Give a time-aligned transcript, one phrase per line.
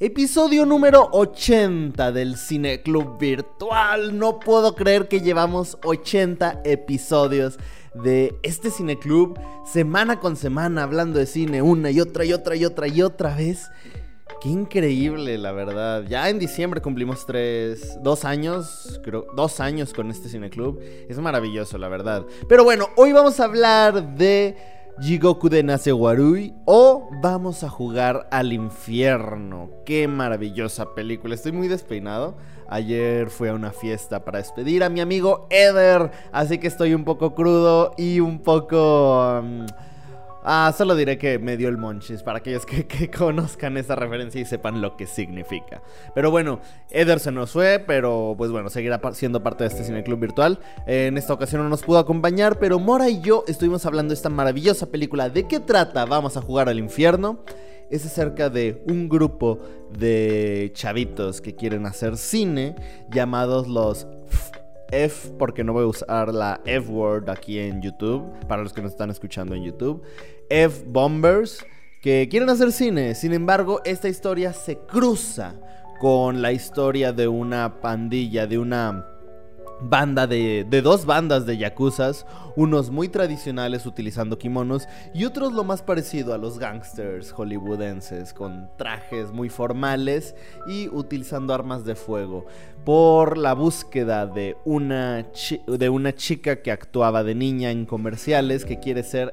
[0.00, 4.16] Episodio número 80 del Cine Club Virtual.
[4.16, 7.58] No puedo creer que llevamos 80 episodios
[7.94, 12.54] de este Cine Club, semana con semana, hablando de cine una y otra y otra
[12.54, 13.72] y otra y otra vez.
[14.40, 16.04] Qué increíble, la verdad.
[16.08, 20.80] Ya en diciembre cumplimos tres, dos años, creo, dos años con este Cine Club.
[21.08, 22.24] Es maravilloso, la verdad.
[22.48, 28.52] Pero bueno, hoy vamos a hablar de Jigoku de Nasewarui o Vamos a jugar al
[28.52, 29.70] infierno.
[29.84, 31.34] Qué maravillosa película.
[31.34, 32.36] Estoy muy despeinado.
[32.68, 37.04] Ayer fui a una fiesta para despedir a mi amigo Eder, así que estoy un
[37.04, 39.40] poco crudo y un poco...
[39.40, 39.66] Um,
[40.44, 44.44] Ah, solo diré que me dio el monchis para aquellos que, conozcan esa referencia y
[44.44, 45.82] sepan lo que significa.
[46.14, 50.04] Pero bueno, Eder se nos fue, pero pues bueno, seguirá siendo parte de este Cine
[50.04, 50.60] Club virtual.
[50.86, 54.30] En esta ocasión no nos pudo acompañar, pero Mora y yo estuvimos hablando de esta
[54.30, 55.28] maravillosa película.
[55.28, 56.04] ¿De qué trata?
[56.04, 57.40] Vamos a jugar al infierno.
[57.90, 59.58] Es acerca de un grupo
[59.98, 62.76] de chavitos que quieren hacer cine
[63.10, 64.06] llamados los
[64.90, 68.82] F, porque no voy a usar la F word aquí en YouTube, para los que
[68.82, 70.02] nos están escuchando en YouTube.
[70.48, 71.64] F Bombers,
[72.00, 73.14] que quieren hacer cine.
[73.14, 75.54] Sin embargo, esta historia se cruza
[76.00, 79.04] con la historia de una pandilla, de una
[79.80, 85.64] banda de, de, dos bandas de yakuzas, unos muy tradicionales utilizando kimonos y otros lo
[85.64, 90.34] más parecido a los gangsters hollywoodenses con trajes muy formales
[90.66, 92.46] y utilizando armas de fuego
[92.88, 95.26] por la búsqueda de una,
[95.66, 99.30] de una chica que actuaba de niña en comerciales que quiere ser,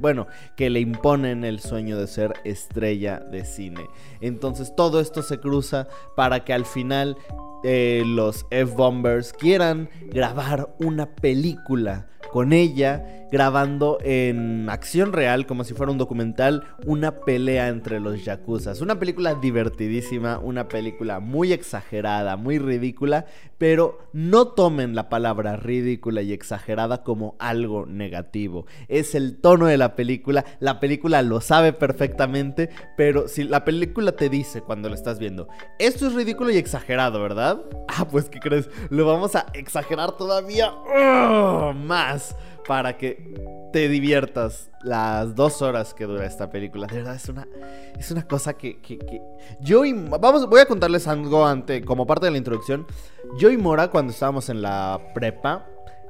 [0.00, 0.26] bueno,
[0.56, 3.86] que le imponen el sueño de ser estrella de cine.
[4.20, 7.16] Entonces todo esto se cruza para que al final
[7.62, 15.74] eh, los F-Bombers quieran grabar una película con ella grabando en acción real, como si
[15.74, 18.80] fuera un documental, una pelea entre los yakuzas.
[18.80, 23.26] Una película divertidísima, una película muy exagerada, muy ridícula,
[23.58, 28.66] pero no tomen la palabra ridícula y exagerada como algo negativo.
[28.88, 34.12] Es el tono de la película, la película lo sabe perfectamente, pero si la película
[34.12, 35.48] te dice cuando lo estás viendo,
[35.78, 37.60] esto es ridículo y exagerado, ¿verdad?
[37.98, 38.68] Ah, pues ¿qué crees?
[38.90, 41.72] Lo vamos a exagerar todavía ¡oh!
[41.72, 42.15] más
[42.66, 43.34] para que
[43.72, 46.86] te diviertas las dos horas que dura esta película.
[46.86, 47.46] De verdad, es una,
[47.98, 48.78] es una cosa que,
[49.60, 49.92] Yo y...
[49.92, 52.86] Vamos, voy a contarles algo ante, como parte de la introducción.
[53.38, 55.66] Yo y Mora, cuando estábamos en la prepa,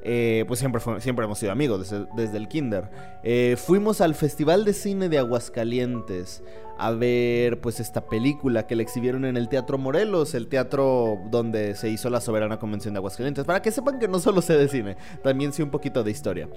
[0.09, 2.89] eh, pues siempre, siempre hemos sido amigos desde, el kinder.
[3.23, 6.41] Eh, fuimos al Festival de Cine de Aguascalientes
[6.77, 11.75] a ver pues esta película que le exhibieron en el Teatro Morelos, el teatro donde
[11.75, 14.69] se hizo la soberana convención de Aguascalientes, para que sepan que no solo sé de
[14.69, 16.47] cine, también sé un poquito de historia.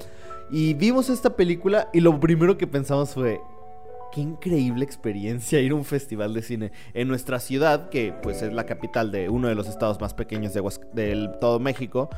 [0.52, 3.40] Y vimos esta película y lo primero que pensamos fue,
[4.12, 8.52] qué increíble experiencia ir a un festival de cine en nuestra ciudad, que pues es
[8.52, 12.10] la capital de uno de los estados más pequeños de todo México,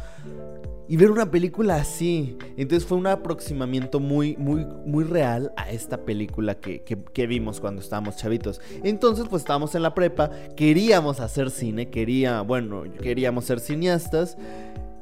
[0.89, 2.37] y ver una película así.
[2.57, 7.81] Entonces fue un aproximamiento muy, muy, muy real a esta película que, que, vimos cuando
[7.81, 8.61] estábamos chavitos.
[8.83, 14.37] Entonces pues estábamos en la prepa, queríamos hacer cine, quería, bueno, queríamos ser cineastas.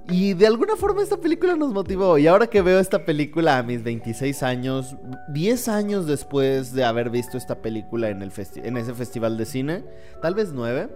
[0.08, 2.18] Y de alguna forma esta película nos motivó.
[2.18, 4.96] Y ahora que veo esta película a mis 26 años,
[5.28, 9.84] 10 años después de haber visto esta película en, el en ese festival de cine,
[10.20, 10.88] tal vez 9,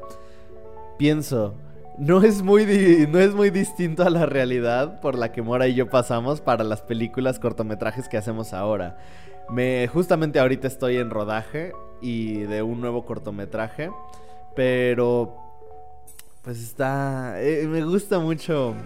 [0.99, 1.55] pienso,
[1.97, 5.75] no es, muy no es muy distinto a la realidad por la que Mora y
[5.75, 8.99] yo pasamos para las películas cortometrajes que hacemos ahora.
[9.49, 13.91] Me, justamente ahorita estoy en rodaje y de un nuevo cortometraje,
[14.57, 15.44] pero
[16.45, 17.43] pues está.
[17.43, 18.77] Eh, me gusta mucho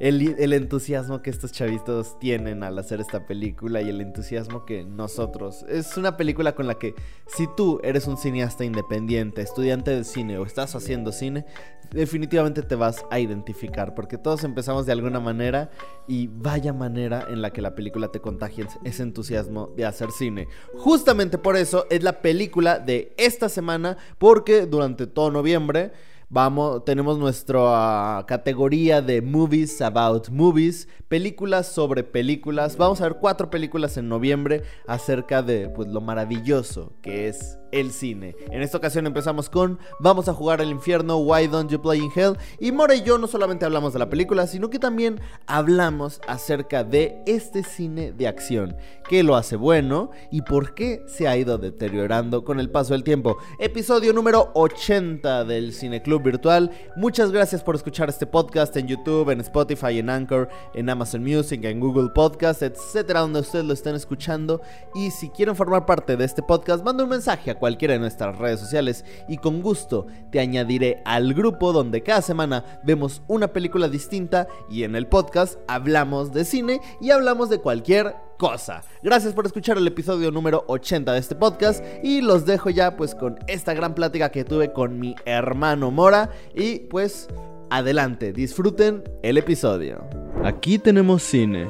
[0.00, 5.64] el, entusiasmo que estos chavitos tienen al hacer esta película y el entusiasmo que nosotros.
[5.68, 6.94] Es una película con la que,
[7.26, 11.46] si tú eres un cineasta independiente, estudiante de cine o estás haciendo cine,
[11.90, 15.70] definitivamente te vas a identificar, porque todos empezamos de alguna manera
[16.06, 20.48] y vaya manera en la que la película te contagia ese entusiasmo de hacer cine.
[20.74, 25.92] Justamente por eso es la película de esta semana, porque durante todo noviembre
[26.32, 32.76] Vamos, tenemos nuestra categoría de Movies About Movies, películas sobre películas.
[32.76, 37.92] Vamos a ver cuatro películas en noviembre acerca de pues, lo maravilloso que es el
[37.92, 38.36] cine.
[38.50, 42.10] En esta ocasión empezamos con Vamos a jugar al infierno, Why Don't You Play in
[42.14, 42.36] Hell.
[42.58, 46.84] Y Mora y yo no solamente hablamos de la película, sino que también hablamos acerca
[46.84, 48.76] de este cine de acción.
[49.08, 53.04] ¿Qué lo hace bueno y por qué se ha ido deteriorando con el paso del
[53.04, 53.38] tiempo?
[53.58, 56.70] Episodio número 80 del Cine Club Virtual.
[56.96, 61.64] Muchas gracias por escuchar este podcast en YouTube, en Spotify, en Anchor, en Amazon Music,
[61.64, 64.60] en Google Podcast, etcétera, donde ustedes lo estén escuchando.
[64.94, 68.36] Y si quieren formar parte de este podcast, manda un mensaje a cualquiera de nuestras
[68.36, 73.88] redes sociales y con gusto te añadiré al grupo donde cada semana vemos una película
[73.88, 78.82] distinta y en el podcast hablamos de cine y hablamos de cualquier cosa.
[79.02, 83.14] Gracias por escuchar el episodio número 80 de este podcast y los dejo ya pues
[83.14, 87.28] con esta gran plática que tuve con mi hermano Mora y pues
[87.70, 90.04] adelante, disfruten el episodio.
[90.42, 91.66] Aquí tenemos cine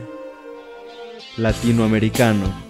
[1.36, 2.69] latinoamericano.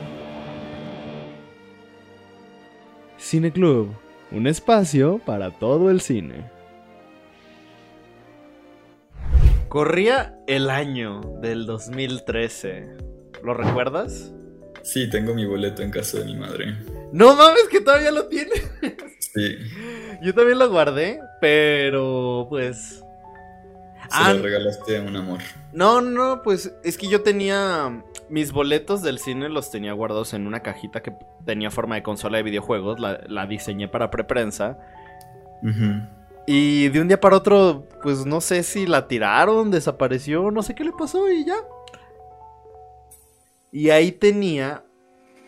[3.21, 3.95] Cine Club,
[4.31, 6.49] un espacio para todo el cine.
[9.69, 12.87] Corría el año del 2013.
[13.43, 14.33] ¿Lo recuerdas?
[14.81, 16.75] Sí, tengo mi boleto en casa de mi madre.
[17.13, 18.55] No mames, que todavía lo tiene.
[19.19, 19.55] Sí.
[20.23, 23.03] Yo también lo guardé, pero pues.
[24.11, 25.39] Se Ah, lo regalaste a un amor.
[25.71, 30.47] No, no, pues es que yo tenía mis boletos del cine los tenía guardados en
[30.47, 31.13] una cajita que
[31.45, 34.77] tenía forma de consola de videojuegos, la, la diseñé para preprensa
[36.47, 40.75] y de un día para otro, pues no sé si la tiraron, desapareció, no sé
[40.75, 41.57] qué le pasó y ya.
[43.71, 44.83] Y ahí tenía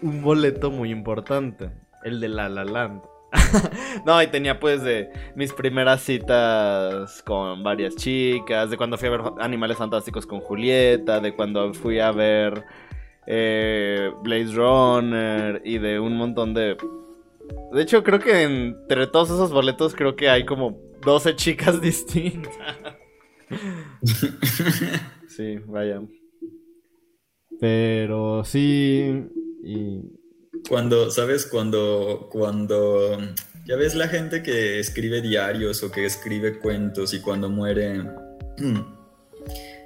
[0.02, 1.72] un boleto muy importante,
[2.04, 3.02] el de La La Land.
[4.06, 9.12] no, y tenía pues de mis primeras citas con varias chicas, de cuando fui a
[9.12, 12.64] ver Animales Fantásticos con Julieta, de cuando fui a ver
[13.26, 16.78] eh, Blaze Runner y de un montón de...
[17.72, 22.56] De hecho, creo que entre todos esos boletos creo que hay como 12 chicas distintas.
[25.28, 26.02] sí, vaya.
[27.60, 29.28] Pero sí...
[29.64, 30.23] Y...
[30.68, 31.46] Cuando, ¿sabes?
[31.46, 33.20] Cuando, cuando,
[33.66, 38.04] ya ves la gente que escribe diarios o que escribe cuentos y cuando muere,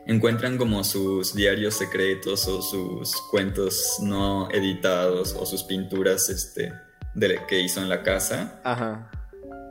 [0.07, 6.71] encuentran como sus diarios secretos o sus cuentos no editados o sus pinturas, este,
[7.13, 8.61] de, que hizo en la casa.
[8.63, 9.11] Ajá.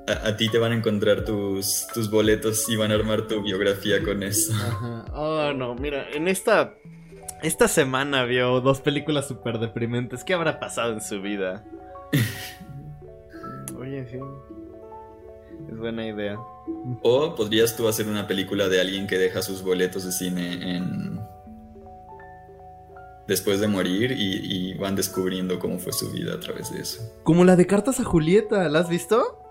[0.09, 3.43] A, a ti te van a encontrar tus, tus boletos y van a armar tu
[3.43, 4.53] biografía con eso.
[4.53, 5.05] Ajá.
[5.15, 6.75] Oh, no, mira, en esta.
[7.43, 10.25] Esta semana vio dos películas súper deprimentes.
[10.25, 11.65] ¿Qué habrá pasado en su vida?
[13.79, 14.19] Oye, sí.
[15.71, 16.39] Es buena idea.
[17.03, 21.21] O podrías tú hacer una película de alguien que deja sus boletos de cine en
[23.27, 27.03] después de morir y, y van descubriendo cómo fue su vida a través de eso.
[27.25, 29.43] Como la de Cartas a Julieta, ¿la has visto?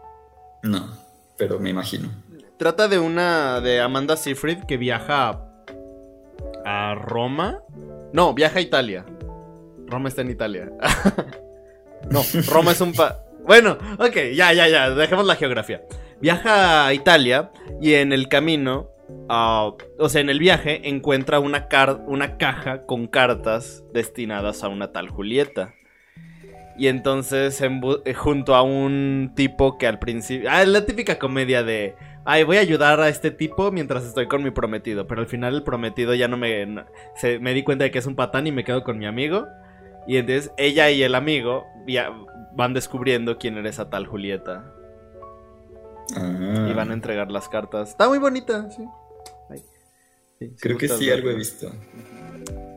[0.63, 0.97] No,
[1.37, 2.09] pero me imagino.
[2.57, 3.59] Trata de una.
[3.59, 5.44] de Amanda Seyfried que viaja
[6.65, 6.95] a.
[6.95, 7.61] Roma.
[8.13, 9.05] No, viaja a Italia.
[9.87, 10.71] Roma está en Italia.
[12.09, 12.21] no,
[12.51, 13.21] Roma es un pa.
[13.45, 14.89] Bueno, ok, ya, ya, ya.
[14.89, 15.81] Dejemos la geografía.
[16.21, 17.51] Viaja a Italia
[17.81, 18.89] y en el camino.
[19.29, 24.67] ah, o sea, en el viaje encuentra una, car- una caja con cartas destinadas a
[24.69, 25.73] una tal Julieta.
[26.77, 27.61] Y entonces,
[28.15, 30.49] junto a un tipo que al principio.
[30.51, 31.95] Ah, es la típica comedia de.
[32.25, 35.05] Ay, voy a ayudar a este tipo mientras estoy con mi prometido.
[35.07, 36.65] Pero al final el prometido ya no me.
[36.65, 39.05] no- se, me di cuenta de que es un patán y me quedo con mi
[39.05, 39.47] amigo.
[40.07, 42.11] Y entonces ella y el amigo via-
[42.55, 44.71] van descubriendo quién era esa tal Julieta.
[46.15, 47.89] Ah, Y van a entregar las cartas.
[47.89, 48.83] Está muy bonita, sí.
[49.49, 49.59] Ay,
[50.39, 51.71] sí, sí creo que sí, algo he visto.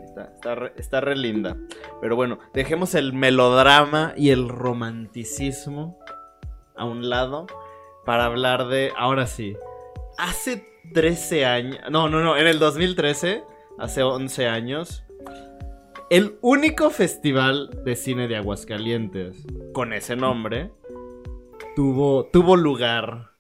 [0.07, 1.57] Está, está re, está re linda.
[2.01, 5.99] Pero bueno, dejemos el melodrama y el romanticismo
[6.77, 7.47] a un lado
[8.09, 8.91] para hablar de.
[8.97, 9.55] Ahora sí.
[10.17, 11.79] Hace 13 años.
[11.91, 12.39] No, no, no.
[12.39, 13.45] En el 2013,
[13.79, 15.05] hace 11 años.
[16.09, 20.73] El único festival de cine de Aguascalientes con ese nombre
[21.77, 23.33] tuvo, tuvo lugar.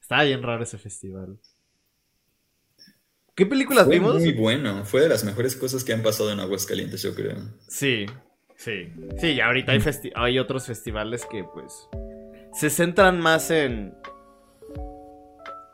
[0.00, 1.38] Estaba bien raro ese festival.
[3.34, 4.14] ¿Qué películas Fue vimos?
[4.14, 7.34] muy bueno, fue de las mejores cosas que han pasado en Aguascalientes, yo creo.
[7.66, 8.06] Sí,
[8.54, 8.92] sí.
[9.18, 11.88] Sí, y ahorita hay, festi- hay otros festivales que pues
[12.54, 13.94] se centran más en...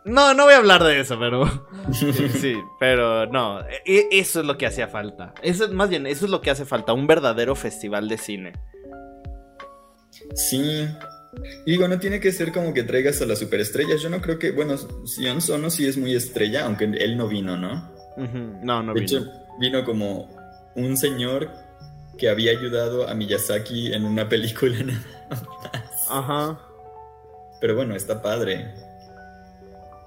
[0.04, 1.44] No, no voy a hablar de eso, pero...
[1.92, 5.32] Sí, pero no, e- eso es lo que hacía falta.
[5.42, 8.52] Eso es, más bien, eso es lo que hace falta, un verdadero festival de cine.
[10.34, 10.86] Sí.
[11.66, 14.00] Y digo, no tiene que ser como que traigas a las superestrellas.
[14.02, 17.56] Yo no creo que, bueno, Sion Sono sí es muy estrella, aunque él no vino,
[17.56, 17.90] ¿no?
[18.16, 19.18] Ujú, No, no De vino.
[19.18, 19.30] hecho,
[19.60, 20.28] vino como
[20.74, 21.50] un señor
[22.18, 24.76] que había ayudado a Miyazaki en una película
[26.10, 26.58] Ajá.
[27.60, 28.74] Pero bueno, está padre.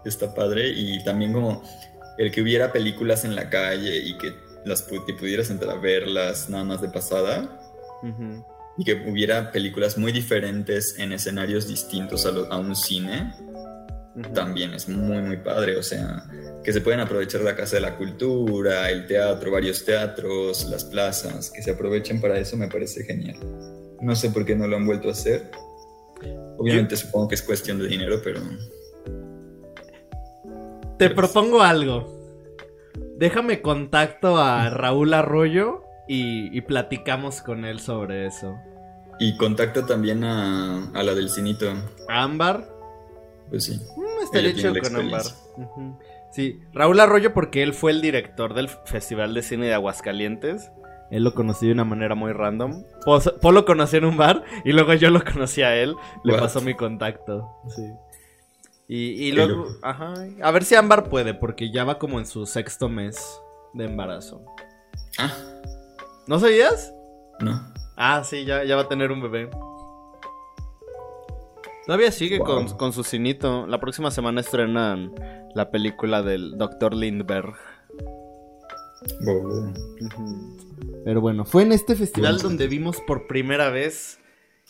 [0.06, 1.64] Está padre y también como
[2.18, 4.34] el que hubiera películas en la calle y que
[4.66, 7.60] las pudieras entrar a verlas nada más de pasada.
[8.78, 13.34] Y que hubiera películas muy diferentes en escenarios distintos a, un cine.
[14.34, 15.78] También es muy, muy padre.
[15.78, 16.24] O sea,
[16.64, 21.52] que se pueden aprovechar la Casa de la Cultura, el teatro, varios teatros, las plazas,
[21.52, 23.38] que se aprovechen para eso me parece genial.
[24.02, 25.52] No sé por qué no lo han vuelto a hacer.
[26.62, 28.40] Obviamente supongo que es cuestión de dinero, pero...
[31.00, 32.08] Te propongo algo.
[33.18, 38.56] Déjame contacto a Raúl Arroyo y, platicamos con él sobre eso.
[39.20, 41.74] Y contacto también a, la del cinito.
[42.08, 42.70] Ámbar?
[43.50, 43.82] Pues sí.
[43.98, 45.24] Mm, estaría hecho con Ámbar.
[46.32, 50.70] Sí, Raúl Arroyo porque él fue el director del Festival de Cine de Aguascalientes.
[51.12, 52.84] Él lo conocí de una manera muy random.
[53.06, 55.96] Paul lo conocí en un bar y luego yo lo conocí a él.
[56.24, 57.48] Le pasó mi contacto.
[57.68, 57.84] Sí.
[58.94, 60.14] Y, luego, ajá.
[60.42, 63.42] A ver si Ámbar puede, porque ya va como en su sexto mes
[63.74, 64.44] de embarazo.
[65.18, 65.32] Ah.
[66.28, 66.94] ¿No sabías?
[67.40, 67.72] No.
[67.96, 69.50] Ah, sí, ya, ya va a tener un bebé.
[71.86, 73.66] Todavía sigue con, con, su cinito.
[73.68, 75.14] La próxima semana estrenan
[75.56, 76.94] la película del Dr.
[76.94, 77.56] Lindbergh.
[81.04, 84.20] Pero bueno, fue en este festival donde vimos por primera vez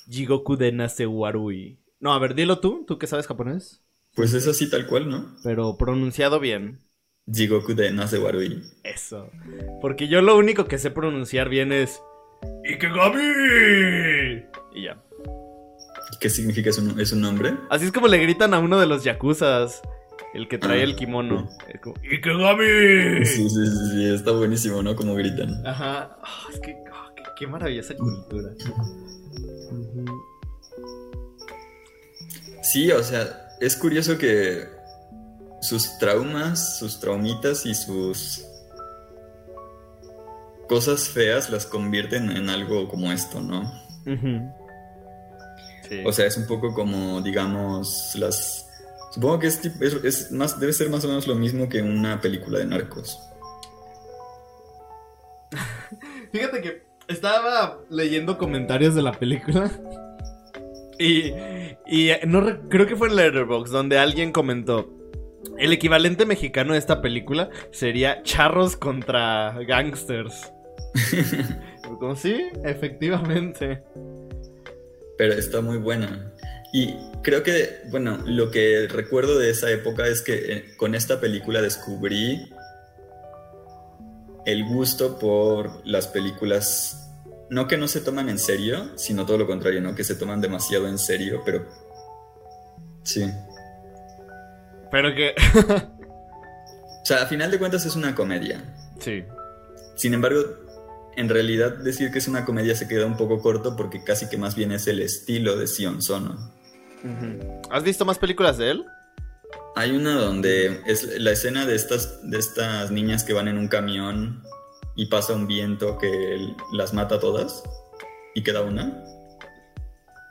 [0.09, 1.77] Jigoku de Nasewarui.
[1.99, 3.81] No, a ver, dilo tú, tú que sabes japonés.
[4.15, 5.35] Pues es así tal cual, ¿no?
[5.43, 6.79] Pero pronunciado bien.
[7.31, 8.63] Jigoku de Nasewarui.
[8.83, 9.29] Eso.
[9.81, 12.01] Porque yo lo único que sé pronunciar bien es
[12.65, 14.43] Ikegami.
[14.73, 15.03] Y ya.
[16.19, 16.69] ¿Qué significa?
[16.69, 17.53] ¿Es un, ¿Es un nombre?
[17.69, 19.81] Así es como le gritan a uno de los yakuzas.
[20.33, 21.49] El que trae el kimono.
[22.09, 23.25] ¡Ikegami!
[23.25, 24.95] Sí, sí, sí, está buenísimo, ¿no?
[24.95, 25.65] Como gritan.
[25.65, 26.17] Ajá.
[26.23, 28.49] Ah, es que, ah, qué, maravillosa cultura.
[32.63, 34.65] Sí, o sea, es curioso que
[35.61, 38.45] sus traumas, sus traumitas y sus
[40.69, 43.69] cosas feas las convierten en algo como esto, ¿no?
[46.05, 48.60] O sea, es un poco como, digamos, las
[49.11, 52.65] Supongo que es, más, debe ser más o menos lo mismo que una película de
[52.65, 53.19] narcos.
[56.31, 59.71] Fíjate que estaba leyendo comentarios de la película.
[60.99, 61.33] Y,
[61.87, 64.87] y no creo que fue en Letterboxd donde alguien comentó.
[65.57, 70.51] El equivalente mexicano de esta película sería charros contra gangsters.
[71.99, 73.83] Como sí, efectivamente.
[75.17, 76.31] Pero está muy buena.
[76.73, 81.19] Y creo que, bueno, lo que recuerdo de esa época es que eh, con esta
[81.19, 82.49] película descubrí
[84.45, 87.09] el gusto por las películas,
[87.49, 89.95] no que no se toman en serio, sino todo lo contrario, ¿no?
[89.95, 91.67] Que se toman demasiado en serio, pero...
[93.03, 93.29] Sí.
[94.89, 95.35] Pero que...
[97.03, 98.63] o sea, a final de cuentas es una comedia.
[98.99, 99.25] Sí.
[99.95, 100.41] Sin embargo,
[101.17, 104.37] en realidad decir que es una comedia se queda un poco corto porque casi que
[104.37, 106.60] más bien es el estilo de Sion Sono.
[107.69, 108.85] ¿Has visto más películas de él?
[109.75, 113.67] Hay una donde es la escena de estas, de estas niñas que van en un
[113.67, 114.43] camión
[114.95, 117.63] y pasa un viento que las mata todas
[118.35, 119.03] y queda una.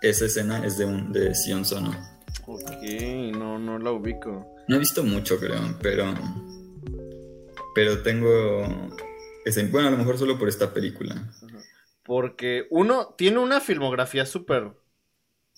[0.03, 1.91] Esa escena es de, un, de Sion Sono.
[2.47, 2.83] Ok,
[3.33, 4.55] no, no la ubico.
[4.69, 6.15] No he visto mucho, creo, pero.
[7.75, 8.99] Pero tengo.
[9.71, 11.31] Bueno, a lo mejor solo por esta película.
[12.05, 14.73] Porque uno tiene una filmografía súper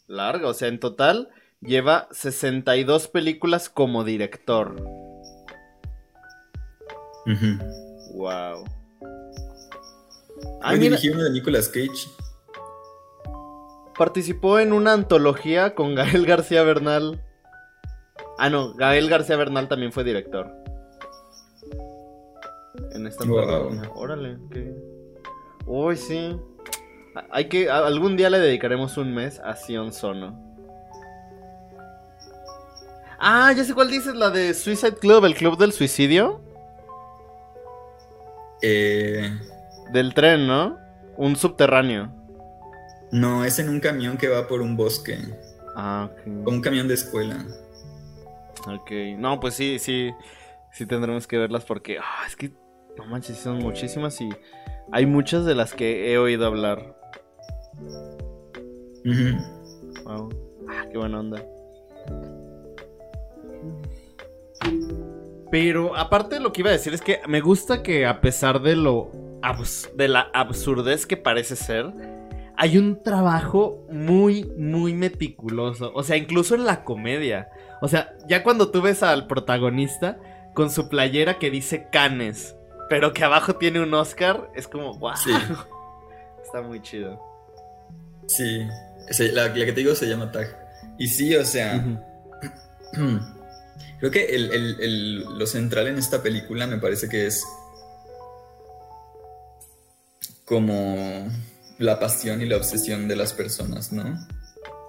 [0.06, 1.30] larga, o sea, en total
[1.60, 4.76] lleva 62 películas como director.
[8.14, 8.64] Wow.
[10.62, 12.08] Ah, dirigió una de Nicolas Cage.
[13.96, 17.22] Participó en una antología con Gael García Bernal.
[18.38, 20.50] Ah, no, Gael García Bernal también fue director.
[22.92, 23.70] En esta wow.
[23.94, 24.74] Órale, ¿qué?
[25.66, 26.36] Uy, sí.
[27.30, 27.70] Hay que.
[27.70, 30.52] Algún día le dedicaremos un mes a Sion Sono.
[33.18, 36.40] Ah, ya sé cuál dices, la de Suicide Club, el club del suicidio.
[38.60, 39.30] Eh...
[39.92, 40.76] Del tren, ¿no?
[41.16, 42.10] Un subterráneo.
[43.12, 45.18] No, es en un camión que va por un bosque.
[45.76, 46.48] Ah, ok.
[46.48, 47.44] Un camión de escuela.
[48.66, 48.90] Ok.
[49.18, 50.10] No, pues sí, sí.
[50.72, 51.98] Sí tendremos que verlas porque.
[51.98, 52.52] Ah, es que.
[52.96, 54.30] No manches, son muchísimas y.
[54.90, 56.96] Hay muchas de las que he oído hablar.
[60.04, 60.28] Wow.
[60.68, 61.44] Ah, qué buena onda.
[65.50, 68.74] Pero aparte lo que iba a decir es que me gusta que a pesar de
[68.76, 69.10] lo
[69.96, 71.92] de la absurdez que parece ser,
[72.56, 75.92] hay un trabajo muy, muy meticuloso.
[75.94, 77.48] O sea, incluso en la comedia.
[77.80, 80.18] O sea, ya cuando tú ves al protagonista
[80.54, 82.56] con su playera que dice Canes,
[82.88, 85.12] pero que abajo tiene un Oscar, es como, wow.
[86.44, 87.31] Está muy chido.
[88.26, 88.66] Sí,
[89.32, 90.58] la, que te digo se llama Tag.
[90.98, 91.84] Y sí, o sea,
[94.00, 97.44] creo que lo central en esta película me parece que es
[100.44, 101.28] como
[101.78, 104.04] la pasión y la obsesión de las personas, ¿no?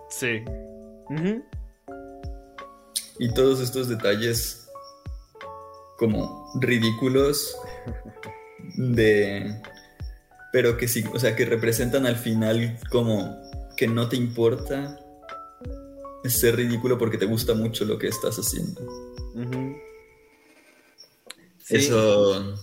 [0.09, 0.43] Sí.
[3.19, 4.67] Y todos estos detalles
[5.97, 7.55] como ridículos
[8.75, 9.61] de...
[10.53, 13.35] Pero que sí, o sea, que representan al final como
[13.75, 14.99] que no te importa
[16.25, 18.81] ser ridículo porque te gusta mucho lo que estás haciendo.
[21.69, 22.55] Eso...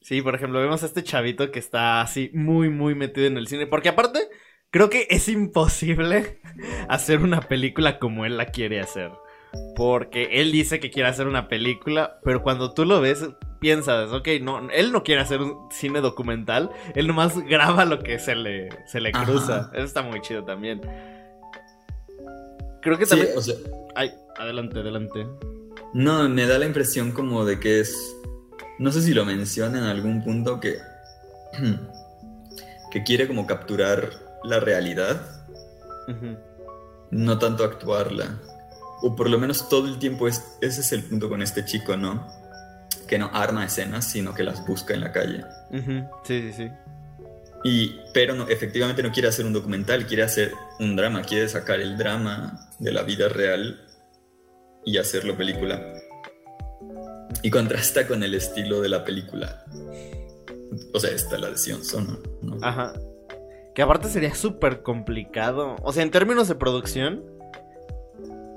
[0.00, 3.46] Sí, por ejemplo, vemos a este chavito que está así muy, muy metido en el
[3.46, 3.66] cine.
[3.66, 4.28] Porque aparte,
[4.70, 6.40] creo que es imposible
[6.88, 9.12] hacer una película como él la quiere hacer.
[9.76, 13.24] Porque él dice que quiere hacer una película, pero cuando tú lo ves,
[13.64, 18.18] piensas, ok, no, él no quiere hacer un cine documental, él nomás graba lo que
[18.18, 19.70] se le, se le cruza.
[19.72, 20.82] Eso está muy chido también.
[22.82, 23.30] Creo que también...
[23.94, 25.26] Ay, adelante, adelante.
[25.94, 28.14] No, me da la impresión como de que es
[28.78, 30.76] no sé si lo menciona en algún punto que,
[32.90, 34.10] que quiere como capturar
[34.42, 35.46] la realidad,
[37.10, 38.40] no tanto actuarla.
[39.00, 41.96] O por lo menos todo el tiempo es, ese es el punto con este chico,
[41.96, 42.26] ¿no?
[43.08, 45.44] Que no arma escenas, sino que las busca en la calle.
[46.24, 46.70] Sí, sí, sí.
[47.64, 51.80] Y, pero no, efectivamente no quiere hacer un documental, quiere hacer un drama, quiere sacar
[51.80, 53.80] el drama de la vida real
[54.84, 55.82] y hacerlo película.
[57.42, 59.64] Y contrasta con el estilo de la película.
[60.92, 61.80] O sea, está la de Sion
[62.42, 62.58] ¿no?
[62.62, 62.92] Ajá.
[63.74, 65.76] Que aparte sería súper complicado.
[65.82, 67.24] O sea, en términos de producción,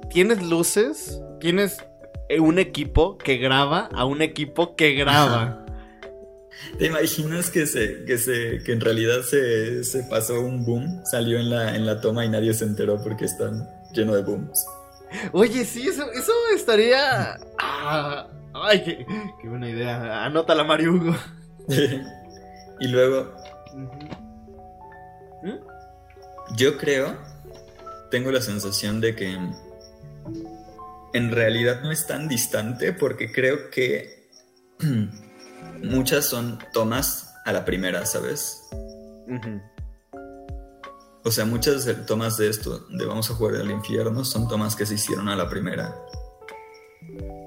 [0.10, 1.78] tienes luces, tienes
[2.40, 5.66] un equipo que graba a un equipo que graba.
[6.78, 11.40] ¿Te imaginas que se, que se, que en realidad se, se, pasó un boom, salió
[11.40, 14.66] en la, en la toma y nadie se enteró porque están lleno de booms?
[15.32, 17.38] Oye, sí, eso, eso estaría.
[17.60, 18.28] Ah,
[18.64, 20.26] Ay, qué, buena idea.
[20.26, 21.16] Anótala, Mario Hugo.
[22.80, 23.34] y luego.
[25.44, 26.56] ¿Mm?
[26.56, 27.16] Yo creo.
[28.10, 29.38] Tengo la sensación de que.
[31.18, 34.30] En realidad no es tan distante porque creo que.
[35.84, 38.62] muchas son tomas a la primera, ¿sabes?
[41.24, 44.86] O sea, muchas tomas de esto, de Vamos a jugar al infierno, son tomas que
[44.86, 45.94] se hicieron a la primera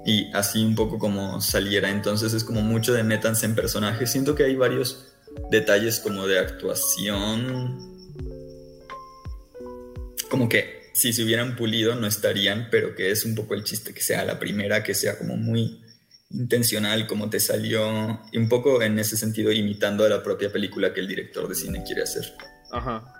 [0.04, 1.90] y así un poco como saliera.
[1.90, 4.10] Entonces es como mucho de métanse en personajes.
[4.10, 5.14] Siento que hay varios
[5.50, 7.78] detalles como de actuación.
[10.28, 13.94] Como que si se hubieran pulido no estarían, pero que es un poco el chiste
[13.94, 15.80] que sea la primera, que sea como muy
[16.30, 20.94] intencional como te salió y un poco en ese sentido imitando a la propia película
[20.94, 22.32] que el director de cine quiere hacer.
[22.70, 23.16] Ajá.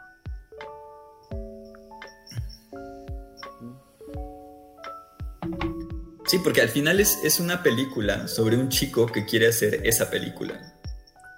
[6.27, 10.09] Sí, porque al final es, es una película sobre un chico que quiere hacer esa
[10.09, 10.77] película.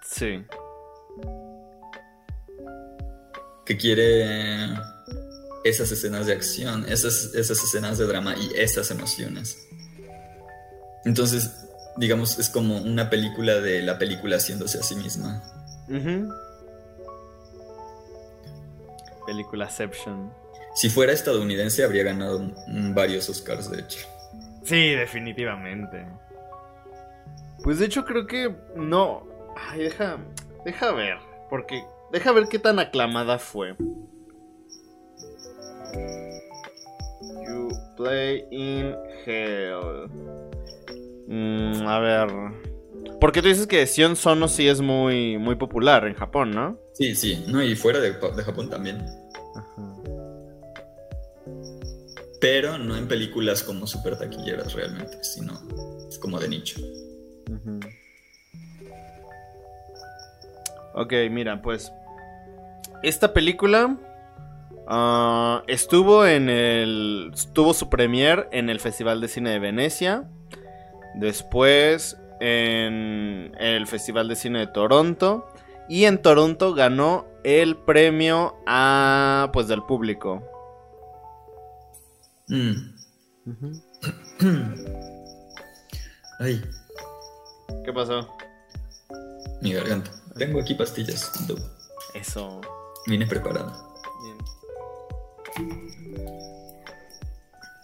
[0.04, 0.44] Sí.
[3.64, 4.66] Que quiere
[5.64, 9.56] esas escenas de acción, esas, esas escenas de drama y esas emociones.
[11.04, 11.50] Entonces,
[11.96, 15.42] digamos, es como una película de la película haciéndose a sí misma.
[19.26, 20.32] Películaception.
[20.74, 22.50] Si fuera estadounidense habría ganado
[22.94, 23.98] varios Oscars, de hecho.
[24.64, 26.06] Sí, definitivamente.
[27.62, 29.26] Pues de hecho creo que no.
[29.56, 30.18] Ay, deja,
[30.64, 31.18] deja ver,
[31.50, 33.76] porque deja ver qué tan aclamada fue.
[35.92, 40.08] You play in hell.
[41.28, 42.28] Mm, a ver.
[43.20, 46.78] Porque tú dices que Sion Sono sí es muy, muy popular en Japón, ¿no?
[46.94, 49.04] Sí, sí, no, y fuera de, de Japón también.
[49.54, 49.92] Ajá
[52.42, 55.60] pero no en películas como super taquilleras realmente, sino
[56.08, 56.80] es como de nicho.
[60.94, 61.92] Ok, mira, pues
[63.04, 63.96] esta película
[64.92, 70.28] ah, estuvo en el tuvo su premier en el Festival de Cine de Venecia,
[71.14, 75.46] después en el Festival de Cine de Toronto
[75.88, 80.48] y en Toronto ganó el premio a pues del público
[82.48, 82.74] Mm.
[86.38, 86.62] Ay.
[87.84, 88.28] ¿Qué pasó?
[89.62, 90.10] Mi garganta.
[90.36, 91.32] Tengo aquí pastillas.
[92.14, 92.60] Eso.
[93.06, 93.91] Vine preparado.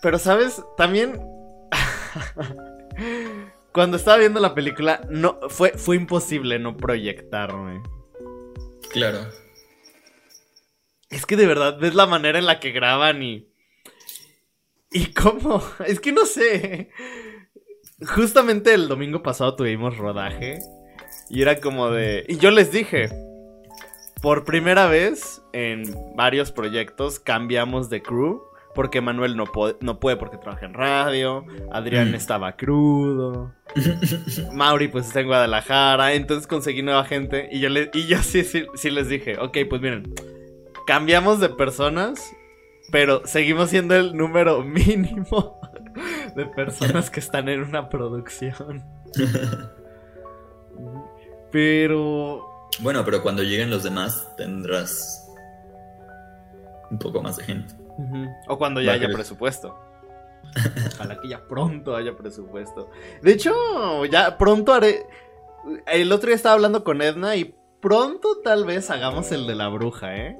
[0.03, 0.63] Pero, ¿sabes?
[0.77, 1.21] También.
[3.73, 7.83] Cuando estaba viendo la película, no, fue, fue imposible no proyectarme.
[8.91, 9.29] Claro.
[11.11, 13.49] Es que de verdad ves la manera en la que graban y.
[14.91, 15.63] ¿Y cómo?
[15.87, 16.91] Es que no sé.
[18.07, 20.61] Justamente el domingo pasado tuvimos rodaje.
[21.29, 22.25] Y era como de.
[22.29, 23.28] Y yo les dije.
[24.23, 25.85] Por primera vez en
[26.17, 28.43] varios proyectos cambiamos de crew.
[28.75, 29.47] Porque Manuel no,
[29.81, 31.45] no puede porque trabaja en radio.
[31.73, 32.15] Adrián mm.
[32.15, 33.53] estaba crudo.
[34.53, 36.13] Mauri pues está en Guadalajara.
[36.13, 37.49] Entonces conseguí nueva gente.
[37.51, 39.37] Y yo, le, y yo sí, sí, sí les dije.
[39.39, 40.15] Ok, pues miren
[40.89, 42.35] cambiamos de personas,
[42.91, 45.61] pero seguimos siendo el número mínimo
[46.35, 48.83] de personas que están en una producción.
[51.53, 52.48] pero...
[52.81, 55.29] Bueno, pero cuando lleguen los demás tendrás
[56.91, 57.75] un poco más de gente.
[58.47, 59.77] O cuando ya haya presupuesto.
[60.95, 62.91] Ojalá que ya pronto haya presupuesto.
[63.23, 65.07] De hecho, ya pronto haré...
[65.87, 69.69] El otro día estaba hablando con Edna y pronto tal vez hagamos el de la
[69.69, 70.37] bruja, ¿eh?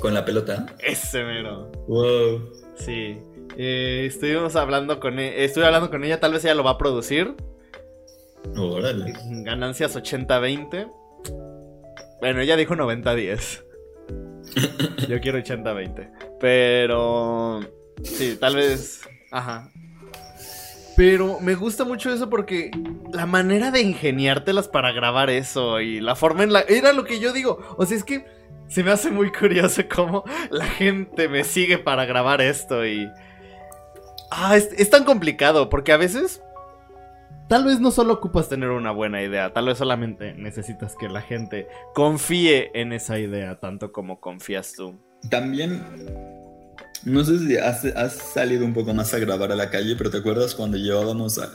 [0.00, 0.66] ¿Con la pelota?
[0.80, 1.70] Ese mero.
[1.86, 2.52] Wow.
[2.76, 3.18] Sí.
[3.56, 6.78] Eh, estuvimos hablando con e estuve hablando con ella, tal vez ella lo va a
[6.78, 7.36] producir.
[8.56, 9.14] Órale.
[9.44, 10.90] Ganancias 80-20.
[12.20, 13.64] Bueno, ella dijo 90-10.
[15.08, 16.38] Yo quiero 80-20.
[16.40, 17.60] Pero...
[18.02, 19.02] Sí, tal vez...
[19.30, 19.70] Ajá.
[20.96, 22.70] Pero me gusta mucho eso porque
[23.12, 26.60] la manera de ingeniártelas para grabar eso y la forma en la...
[26.60, 27.58] Era lo que yo digo.
[27.78, 28.26] O sea, es que
[28.68, 33.10] se me hace muy curioso cómo la gente me sigue para grabar esto y...
[34.30, 36.42] Ah, es, tan complicado porque a veces...
[37.52, 41.20] Tal vez no solo ocupas tener una buena idea, tal vez solamente necesitas que la
[41.20, 44.98] gente confíe en esa idea tanto como confías tú.
[45.28, 45.84] También
[47.04, 50.08] no sé si has, has, salido un poco más a grabar a la calle, pero
[50.08, 51.50] ¿te acuerdas cuando llevábamos a,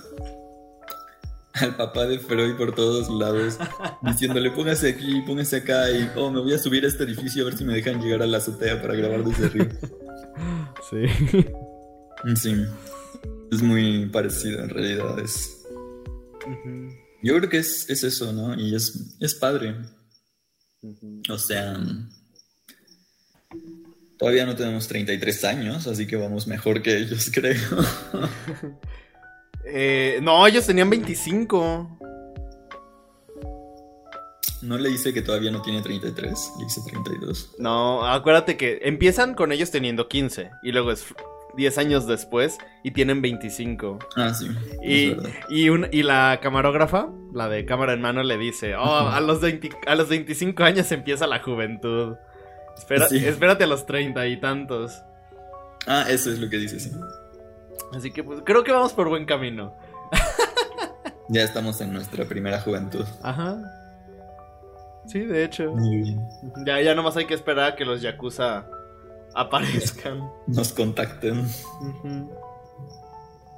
[1.53, 3.57] al papá de Freud por todos lados,
[4.03, 7.45] diciéndole póngase aquí, póngase acá y oh, me voy a subir a este edificio a
[7.45, 9.65] ver si me dejan llegar a la azotea para grabar desde arriba.
[10.91, 11.07] Sí.
[12.35, 12.65] Sí.
[13.51, 15.19] Es muy parecido en realidad.
[15.19, 15.56] Es...
[17.23, 18.59] Yo creo que es, eso, ¿no?
[18.59, 19.75] Y es, es padre.
[21.29, 21.77] O sea,
[24.17, 27.55] todavía no tenemos 33 años, así que vamos mejor que ellos, creo.
[29.69, 31.99] Eh, no, ellos tenían 25.
[34.61, 37.55] No le dice que todavía no tiene 33, le dice 32.
[37.59, 41.03] No, acuérdate que empiezan con ellos teniendo 15 y luego es
[41.57, 43.99] 10 años después y tienen 25.
[44.15, 44.47] Ah, sí.
[44.81, 45.15] Y,
[45.49, 49.41] y, la camarógrafa, la de cámara en mano, le dice, oh, a los,
[49.87, 52.15] a los 25 años empieza la juventud.
[52.77, 55.01] Espérate a los 30 y tantos.
[55.87, 56.91] Ah, eso es lo que dice, sí.
[57.93, 59.75] Así que pues creo que vamos por buen camino.
[61.29, 63.05] ya estamos en nuestra primera juventud.
[63.23, 63.57] Ajá.
[65.07, 65.71] Sí, de hecho.
[65.71, 66.19] Muy bien.
[66.65, 68.65] Ya, ya nomás hay que esperar a que los Yakuza
[69.35, 70.29] aparezcan.
[70.47, 71.45] Nos contacten.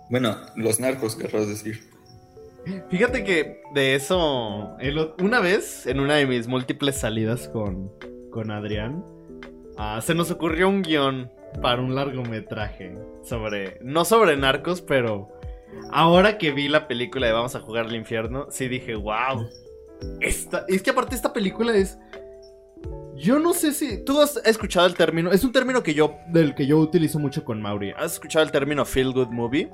[0.09, 1.89] Bueno, los narcos, querrás decir.
[2.89, 4.75] Fíjate que de eso,
[5.19, 7.91] una vez, en una de mis múltiples salidas con,
[8.31, 9.03] con Adrián,
[9.77, 15.29] ah, se nos ocurrió un guion para un largometraje sobre, no sobre narcos, pero
[15.91, 19.49] ahora que vi la película de Vamos a jugar al infierno, sí dije, wow.
[20.21, 21.97] Esta, es que aparte esta película es...
[23.19, 26.55] Yo no sé si tú has escuchado el término, es un término que yo del
[26.55, 27.91] que yo utilizo mucho con Mauri.
[27.91, 29.69] ¿Has escuchado el término feel good movie?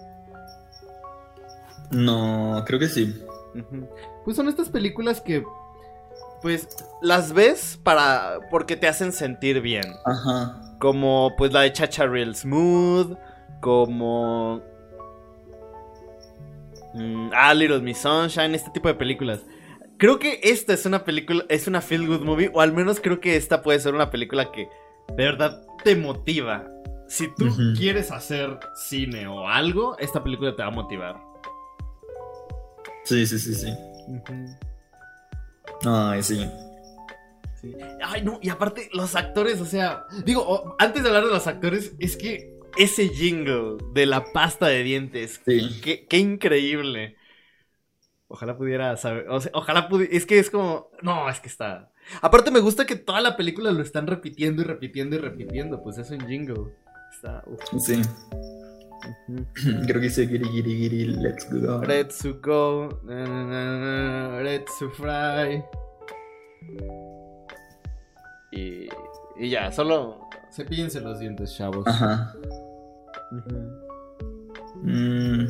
[1.91, 3.21] No, creo que sí.
[4.23, 5.43] Pues son estas películas que
[6.41, 6.67] pues
[7.01, 9.85] las ves para porque te hacen sentir bien.
[10.05, 10.61] Ajá.
[10.79, 13.15] Como pues la de Chacha Real Smooth,
[13.61, 14.61] como
[16.93, 19.41] mm, Ah, Little Miss Sunshine, este tipo de películas.
[19.97, 23.19] Creo que esta es una película, es una feel good movie, o al menos creo
[23.19, 24.67] que esta puede ser una película que
[25.09, 26.67] de verdad te motiva.
[27.07, 27.45] Si tú
[27.77, 31.15] quieres hacer cine o algo, esta película te va a motivar.
[33.03, 33.73] Sí, sí, sí, sí.
[35.85, 36.49] Ay, sí.
[38.03, 41.93] Ay, no, y aparte, los actores, o sea, digo, antes de hablar de los actores,
[41.99, 47.15] es que ese jingle de la pasta de dientes, qué, increíble.
[48.35, 51.89] Ojalá pudiera saber, o sea, ojalá pudiera, es que es como, no, es que está.
[52.21, 55.97] Aparte me gusta que toda la película lo están repitiendo y repitiendo y repitiendo, pues
[55.99, 56.73] eso en jingle.
[57.13, 57.45] Está,
[57.79, 58.01] Sí.
[59.87, 61.81] Creo que dice giri giri giri, let's go.
[61.85, 65.63] Let's go, na, na, na, na, let's fry.
[68.51, 68.89] Y,
[69.37, 71.87] y ya, solo cepillense los dientes, chavos.
[71.87, 72.35] Ajá.
[74.83, 75.45] Mm,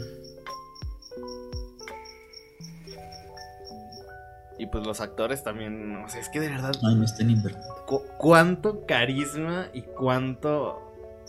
[4.57, 7.85] Y pues los actores también, o sea, es que de verdad, Ay, me están invirtiendo.
[7.85, 10.81] cu- cuánto carisma y cuánto...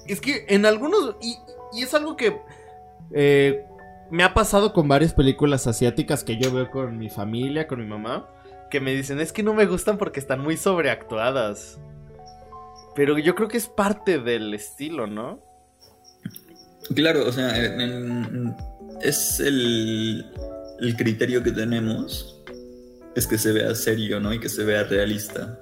[0.06, 1.16] Es que en algunos...
[1.20, 1.36] Y,
[1.76, 2.38] y es algo que
[3.12, 3.64] eh,
[4.10, 7.86] me ha pasado con varias películas asiáticas que yo veo con mi familia, con mi
[7.86, 8.28] mamá,
[8.70, 11.78] que me dicen, es que no me gustan porque están muy sobreactuadas.
[12.94, 15.40] Pero yo creo que es parte del estilo, ¿no?
[16.94, 18.56] Claro, o sea, en- en-
[19.02, 20.24] es el,
[20.78, 22.36] el criterio que tenemos.
[23.16, 24.33] Es que se vea serio, ¿no?
[24.33, 25.59] Y que se vea realista.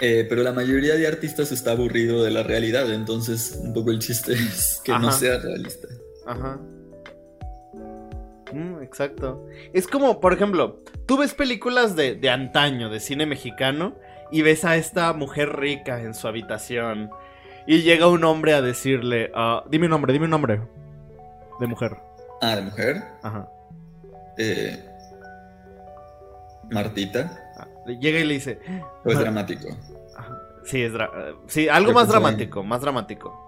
[0.00, 4.00] Eh, pero la mayoría de artistas está aburrido de la realidad, entonces un poco el
[4.00, 5.88] chiste es que no sea realista.
[6.26, 6.58] Ajá.
[8.52, 9.46] Mm, exacto.
[9.72, 13.96] Es como, por ejemplo, tú ves películas de, de antaño, de cine mexicano,
[14.32, 17.10] y ves a esta mujer rica en su habitación.
[17.66, 20.60] Y llega un hombre a decirle, ah, dime un nombre, dime un nombre.
[21.60, 21.92] De mujer.
[22.42, 23.02] Ah, de mujer.
[23.22, 23.48] Ajá.
[24.38, 24.84] eh,
[26.70, 27.52] Martita.
[27.58, 27.66] Ah,
[28.00, 28.58] Llega y le dice,
[29.04, 29.68] O es Mar- dramático.
[30.16, 31.10] ajá, sí, es dra-
[31.46, 33.40] sí, algo Creo más dramático, más dramático.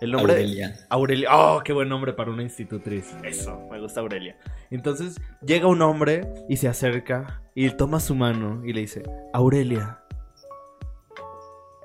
[0.00, 0.74] El nombre Aurelia.
[0.88, 1.28] Aurelia.
[1.36, 3.14] Oh, qué buen nombre para una institutriz.
[3.22, 4.34] Eso, me gusta Aurelia.
[4.70, 9.02] Entonces llega un hombre y se acerca y toma su mano y le dice,
[9.34, 9.98] Aurelia,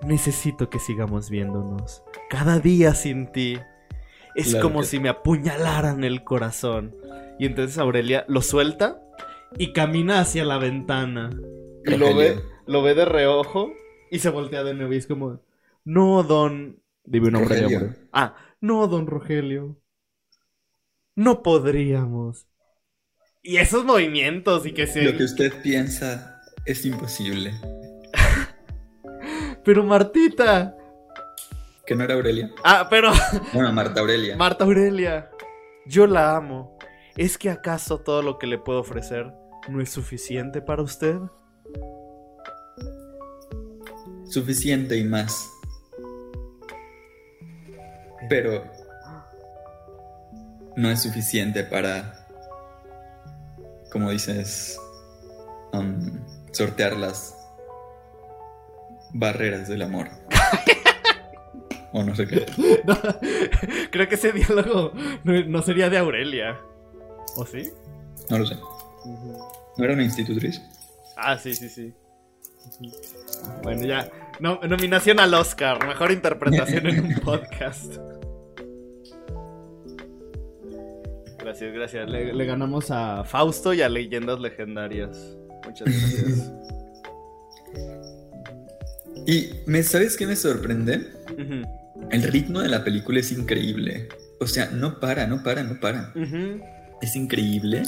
[0.02, 2.04] necesito que sigamos viéndonos.
[2.30, 3.60] Cada día sin ti
[4.36, 6.96] es Claro como que- si me apuñalaran el corazón.
[7.38, 9.02] Y entonces Aurelia lo suelta
[9.58, 11.30] y camina hacia la ventana.
[11.86, 13.72] Y lo ve, lo ve de reojo
[14.12, 15.42] y se voltea de nuevo y es como,
[15.84, 16.82] no, don...
[17.04, 17.96] Dime un nombre de hombre.
[18.12, 19.80] Ah, no, don Rogelio.
[21.16, 22.48] No podríamos.
[23.44, 25.04] Y esos movimientos y que se...
[25.04, 27.54] Lo que usted piensa es imposible.
[29.64, 30.76] Pero Martita.
[31.86, 32.52] ¿Que no era Aurelia?
[32.64, 33.12] Ah, pero
[33.54, 34.36] Bueno, Marta Aurelia.
[34.36, 35.30] Marta Aurelia.
[35.86, 36.78] Yo la amo.
[37.16, 39.32] ¿Es que acaso todo lo que le puedo ofrecer
[39.68, 41.18] no es suficiente para usted?
[44.26, 45.50] Suficiente y más.
[48.30, 48.64] Pero
[50.76, 52.28] no es suficiente para,
[53.92, 54.80] como dices,
[55.74, 56.20] um,
[56.52, 57.36] sortear las
[59.14, 60.10] barreras del amor.
[61.94, 62.46] o no sé qué.
[62.84, 62.98] No,
[63.92, 64.92] creo que ese diálogo
[65.24, 66.60] no, no sería de Aurelia.
[67.38, 67.72] ¿O sí?
[68.30, 68.56] No lo sé.
[69.78, 70.62] ¿No era una institutriz?
[71.18, 71.94] Ah, sí, sí, sí.
[73.64, 74.10] Bueno, ya.
[74.40, 75.86] No- nominación al Oscar.
[75.88, 77.96] Mejor interpretación en un podcast.
[81.40, 82.10] Gracias, gracias.
[82.10, 85.18] Le, le ganamos a Fausto y a Leyendas Legendarias.
[85.66, 86.52] Muchas gracias.
[89.28, 91.08] Y me, ¿sabes qué me sorprende?
[92.12, 94.08] El ritmo de la película es increíble.
[94.40, 96.14] O sea, no para, no para, no para.
[97.02, 97.82] es increíble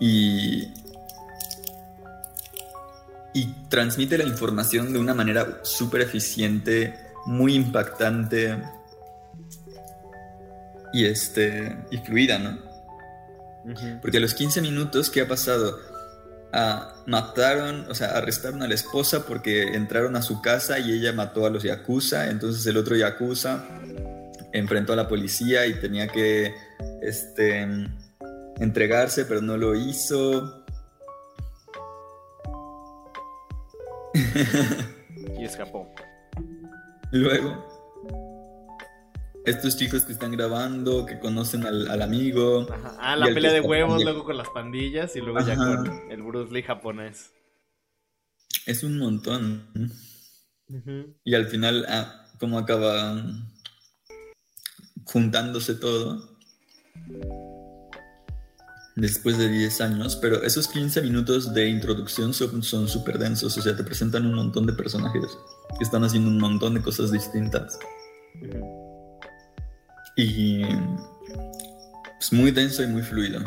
[0.00, 0.68] y
[3.36, 6.94] y transmite la información de una manera súper eficiente,
[7.26, 8.56] muy impactante
[10.94, 12.58] y este y fluida, ¿no?
[14.00, 15.78] Porque a los 15 minutos ¿qué ha pasado?
[16.50, 21.12] Ah, mataron, o sea, arrestaron a la esposa porque entraron a su casa y ella
[21.12, 23.66] mató a los yakuza, entonces el otro yakuza
[24.52, 26.54] enfrentó a la policía y tenía que
[27.02, 27.66] este
[28.58, 30.64] entregarse, pero no lo hizo.
[35.38, 35.92] Y escapó.
[37.12, 37.76] Luego,
[39.44, 42.66] estos chicos que están grabando, que conocen al, al amigo.
[42.70, 42.96] Ajá.
[42.98, 46.22] Ah, la el pelea de huevos, luego con las pandillas y luego ya con el
[46.22, 47.32] Bruce Lee japonés.
[48.66, 49.68] Es un montón.
[51.24, 53.22] Y al final, ah, ¿cómo acaba
[55.04, 56.36] juntándose todo?
[58.96, 63.76] Después de 10 años, pero esos 15 minutos de introducción son súper densos, o sea,
[63.76, 65.38] te presentan un montón de personajes
[65.76, 67.78] que están haciendo un montón de cosas distintas.
[70.16, 70.62] Y
[72.18, 73.40] es muy denso y muy fluido.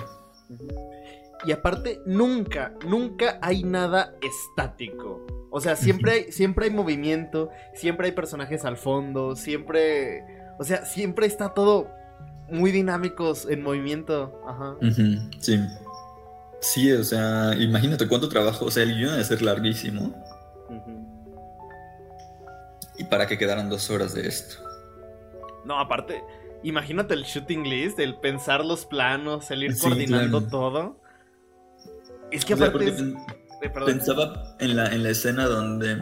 [1.46, 5.26] Y aparte, nunca, nunca hay nada estático.
[5.50, 10.24] O sea, siempre hay, siempre hay movimiento, siempre hay personajes al fondo, siempre.
[10.60, 11.90] O sea, siempre está todo
[12.52, 14.42] muy dinámicos en movimiento.
[14.48, 14.76] Ajá.
[15.40, 15.60] Sí.
[16.62, 20.14] Sí, o sea, imagínate cuánto trabajo, o sea, el guion debe ser larguísimo
[23.00, 24.58] y para que quedaran dos horas de esto.
[25.66, 26.22] No, aparte,
[26.64, 31.02] imagínate el shooting list, el pensar los planos, el ir coordinando todo.
[32.30, 32.94] Es que aparte.
[33.86, 35.98] pensaba en la, en la escena donde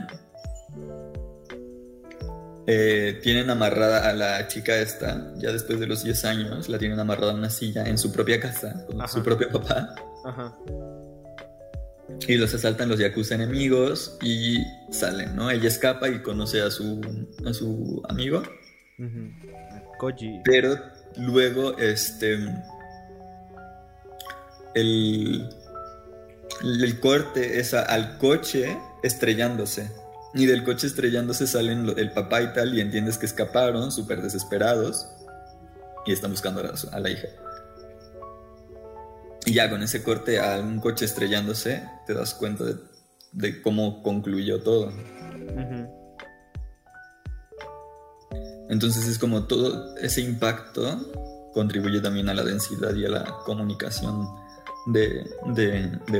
[2.69, 6.99] eh, tienen amarrada a la chica esta, ya después de los 10 años, la tienen
[6.99, 9.95] amarrada a una silla en su propia casa, con su propio papá.
[10.25, 10.53] Ajá.
[12.27, 14.58] Y los asaltan los yakuza enemigos y
[14.91, 15.49] salen, ¿no?
[15.49, 16.99] Ella escapa y conoce a su,
[17.45, 18.43] a su amigo.
[19.97, 20.41] Koji.
[20.43, 20.77] Pero
[21.17, 22.38] luego, este.
[24.73, 25.49] El,
[26.62, 29.89] el corte es al coche estrellándose.
[30.38, 35.08] Y del coche estrellándose salen el papá y tal, y entiendes que escaparon, súper desesperados,
[36.06, 37.28] y están buscando a la, hija.
[39.47, 42.65] Y ya con ese corte a un coche estrellándose, te das cuenta
[43.32, 44.93] de, cómo concluyó todo.
[48.69, 54.28] Entonces es como todo ese impacto contribuye también a la densidad y a la comunicación
[54.86, 55.26] de,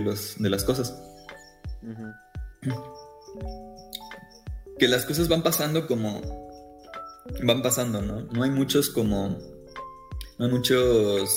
[0.02, 0.96] los, de las cosas
[4.78, 6.22] que las cosas van pasando como
[7.44, 8.22] van pasando, ¿no?
[8.22, 9.38] No hay muchos como
[10.38, 11.30] no hay muchos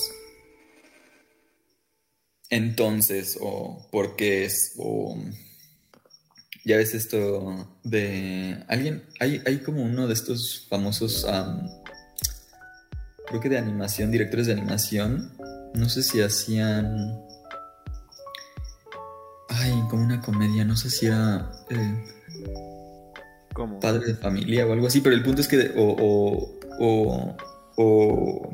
[2.51, 5.17] entonces o por qué es o
[6.65, 11.27] ya ves esto de alguien hay, hay como uno de estos famosos
[13.29, 15.33] creo que de animación directores de animación
[15.75, 17.23] no sé si hacían
[19.49, 22.05] ay como una comedia no sé si era eh,
[23.81, 25.73] padre de familia o algo así, pero el punto es que.
[25.77, 26.51] O.
[26.79, 27.37] o,
[27.77, 28.51] o,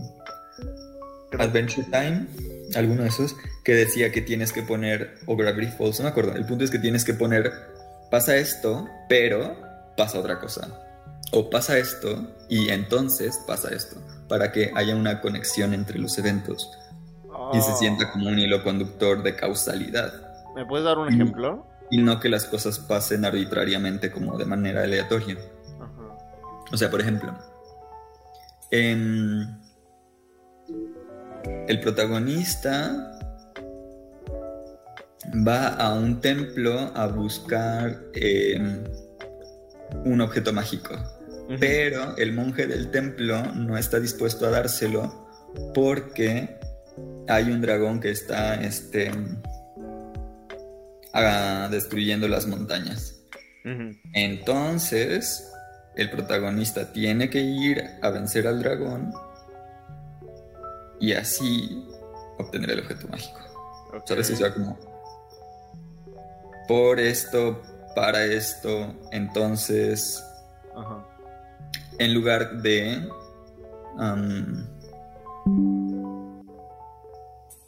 [1.38, 2.26] Adventure Time,
[2.74, 5.18] alguno de esos, que decía que tienes que poner.
[5.26, 6.34] O Gravity Falls, no me acuerdo.
[6.34, 7.52] El punto es que tienes que poner.
[8.10, 9.56] Pasa esto, pero
[9.96, 10.68] pasa otra cosa.
[11.32, 13.96] O pasa esto y entonces pasa esto.
[14.28, 16.70] Para que haya una conexión entre los eventos.
[17.52, 20.12] Y se sienta como un hilo conductor de causalidad.
[20.54, 21.66] ¿Me puedes dar un ejemplo?
[21.90, 25.36] Y no que las cosas pasen arbitrariamente como de manera aleatoria.
[26.72, 27.36] O sea, por ejemplo,
[28.70, 29.48] el
[31.80, 33.12] protagonista
[35.46, 38.84] va a un templo a buscar em,
[40.04, 40.96] un objeto mágico,
[41.60, 45.26] pero el monje del templo no está dispuesto a dárselo
[45.74, 46.58] porque
[47.28, 49.10] hay un dragón que está este,
[51.70, 53.14] destruyendo las montañas.
[54.12, 55.50] Entonces,
[55.96, 59.12] el protagonista tiene que ir a vencer al dragón
[61.00, 61.84] y así
[62.38, 63.38] obtener el objeto mágico.
[64.06, 64.30] ¿Sabes?
[64.30, 64.78] O sea, como
[66.68, 67.62] por esto,
[67.94, 70.22] para esto, entonces,
[71.98, 73.08] en lugar de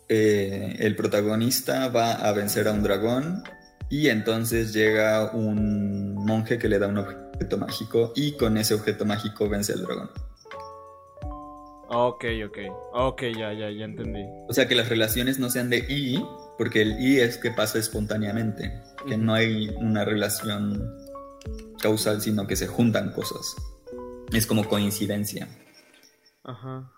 [0.08, 3.42] eh, el protagonista va a vencer a un dragón
[3.90, 9.04] y entonces llega un monje que le da un objeto mágico y con ese objeto
[9.04, 10.10] mágico vence al dragón.
[11.90, 12.58] Ok, ok.
[12.92, 14.22] Ok, ya, ya, ya entendí.
[14.46, 16.22] O sea que las relaciones no sean de I,
[16.58, 20.94] porque el I es que pasa espontáneamente, que no hay una relación
[21.80, 23.56] causal, sino que se juntan cosas.
[24.32, 25.48] Es como coincidencia.
[26.44, 26.92] Ajá.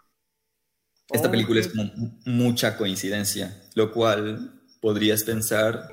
[1.13, 1.91] Esta oh, película es como
[2.25, 5.89] mucha coincidencia, lo cual podrías pensar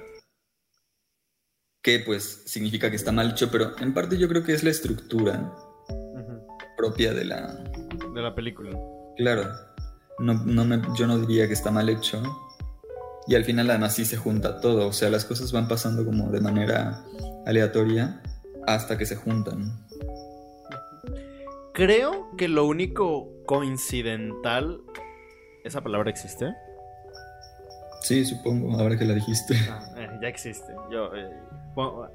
[1.82, 4.70] que pues significa que está mal hecho, pero en parte yo creo que es la
[4.70, 5.54] estructura
[6.76, 7.64] propia de la...
[8.14, 8.78] De la película.
[9.16, 9.50] Claro,
[10.20, 12.22] no, no yo no diría que está mal hecho.
[13.28, 16.30] Y al final además sí se junta todo, o sea, las cosas van pasando como
[16.32, 17.04] de manera
[17.46, 18.22] aleatoria
[18.66, 19.86] hasta que se juntan.
[21.74, 24.82] Creo que lo único coincidental
[25.68, 26.56] ¿Esa palabra existe?
[28.00, 29.54] Sí, supongo, ahora que la dijiste.
[29.70, 30.74] Ah, eh, ya existe.
[30.90, 31.30] Yo, eh,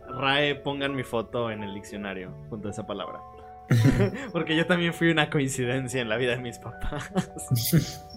[0.09, 3.21] Rae, pongan mi foto en el diccionario junto a esa palabra.
[4.33, 7.11] Porque yo también fui una coincidencia en la vida de mis papás.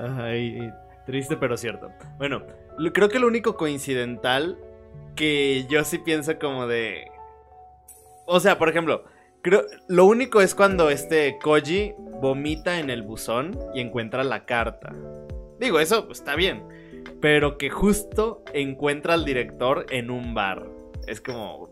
[0.00, 0.72] Ay,
[1.04, 1.90] triste pero cierto.
[2.16, 2.42] Bueno,
[2.94, 4.56] creo que lo único coincidental
[5.14, 7.10] que yo sí pienso como de...
[8.24, 9.04] O sea, por ejemplo,
[9.42, 14.94] Creo, lo único es cuando este Koji vomita en el buzón y encuentra la carta.
[15.60, 16.62] Digo, eso está bien.
[17.20, 20.68] Pero que justo encuentra al director en un bar.
[21.06, 21.70] Es como.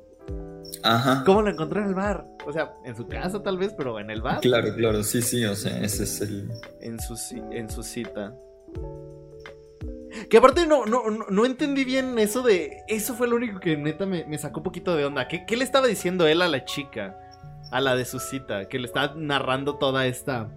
[0.82, 1.22] Ajá.
[1.24, 2.26] ¿Cómo lo encontró en el bar?
[2.46, 4.40] O sea, en su casa tal vez, pero en el bar.
[4.40, 6.50] Claro, claro, sí, sí, o sea, ese es el.
[6.80, 7.16] En su,
[7.52, 8.34] en su cita.
[10.30, 12.78] Que aparte no, no, no, entendí bien eso de.
[12.88, 15.28] Eso fue lo único que neta me, sacó un poquito de onda.
[15.28, 17.16] ¿Qué, ¿Qué, le estaba diciendo él a la chica?
[17.76, 20.48] A la de su cita, que le está narrando toda esta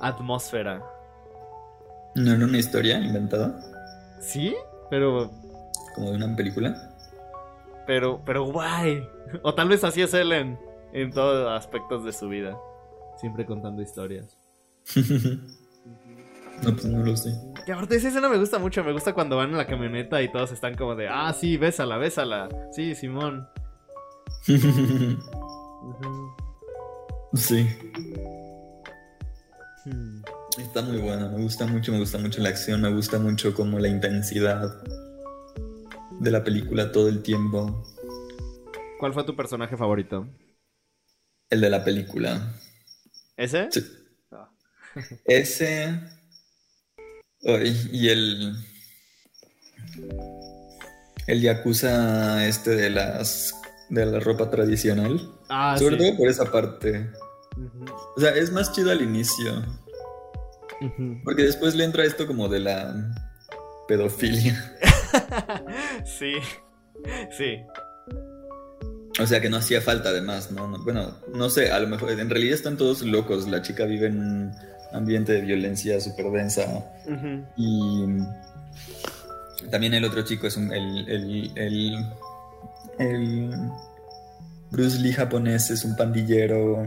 [0.00, 0.80] atmósfera.
[2.14, 3.60] ¿No era una historia inventada?
[4.20, 4.54] Sí,
[4.88, 5.32] pero...
[5.96, 6.94] ¿Como de una película?
[7.86, 9.06] Pero, pero guay.
[9.42, 10.58] O tal vez así es él en,
[11.12, 12.56] todos los aspectos de su vida.
[13.16, 14.36] Siempre contando historias.
[14.96, 17.30] no, pues no lo sé.
[17.66, 18.82] Que aparte esa escena me gusta mucho.
[18.84, 21.96] Me gusta cuando van en la camioneta y todos están como de, ah, sí, bésala,
[21.96, 22.48] bésala.
[22.72, 23.48] Sí, Simón.
[27.34, 27.66] Sí.
[29.84, 30.22] Hmm.
[30.58, 33.78] Está muy buena, me gusta mucho, me gusta mucho la acción, me gusta mucho como
[33.78, 34.82] la intensidad
[36.20, 37.84] de la película todo el tiempo.
[38.98, 40.28] ¿Cuál fue tu personaje favorito?
[41.48, 42.52] El de la película.
[43.36, 43.68] ¿Ese?
[43.70, 43.84] Sí.
[44.32, 44.50] Ah.
[45.24, 45.98] Ese.
[47.42, 48.54] y el.
[51.26, 53.59] El Yakuza este de las.
[53.90, 55.20] De la ropa tradicional.
[55.48, 57.10] Ah, Sobre todo por esa parte.
[58.16, 59.62] O sea, es más chido al inicio.
[61.24, 63.12] Porque después le entra esto como de la
[63.86, 64.76] pedofilia.
[66.04, 66.34] sí,
[67.36, 67.58] sí.
[69.20, 70.68] O sea que no hacía falta además, ¿no?
[70.84, 73.46] Bueno, no sé, a lo mejor en realidad están todos locos.
[73.48, 74.52] La chica vive en un
[74.92, 76.84] ambiente de violencia súper densa.
[77.56, 78.06] Y
[79.70, 82.06] también el otro chico es un, el, el, el,
[83.00, 83.50] el
[84.70, 86.86] Bruce Lee japonés es un pandillero.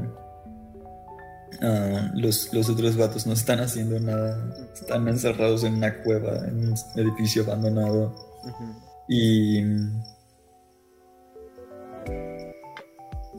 [1.62, 4.38] Ah, los, los, otros vatos no están haciendo nada.
[4.74, 8.16] Están encerrados en una cueva, en un edificio abandonado.
[9.08, 9.62] Y.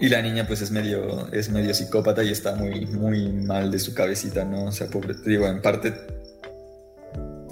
[0.00, 3.78] Y la niña pues es medio, es medio psicópata y está muy, muy mal de
[3.78, 4.64] su cabecita, ¿no?
[4.64, 5.94] O sea, pobre, te digo, en parte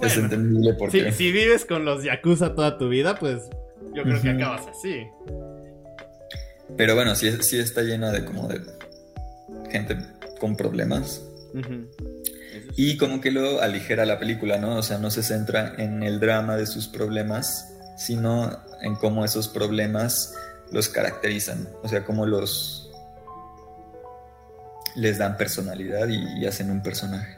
[0.01, 1.11] es entendible porque...
[1.11, 3.49] Si, si, vives con los Yakuza toda tu vida, pues
[3.93, 5.07] yo creo que acabas así.
[6.77, 8.61] Pero bueno, sí, sí está llena de como de
[9.69, 9.97] gente
[10.39, 11.21] con problemas.
[12.75, 14.77] Y como que lo aligera la película, ¿no?
[14.77, 19.47] O sea, no se centra en el drama de sus problemas, sino en cómo esos
[19.47, 20.33] problemas
[20.71, 21.69] los caracterizan.
[21.83, 22.91] O sea, cómo los
[24.95, 27.37] les dan personalidad y, hacen un personaje.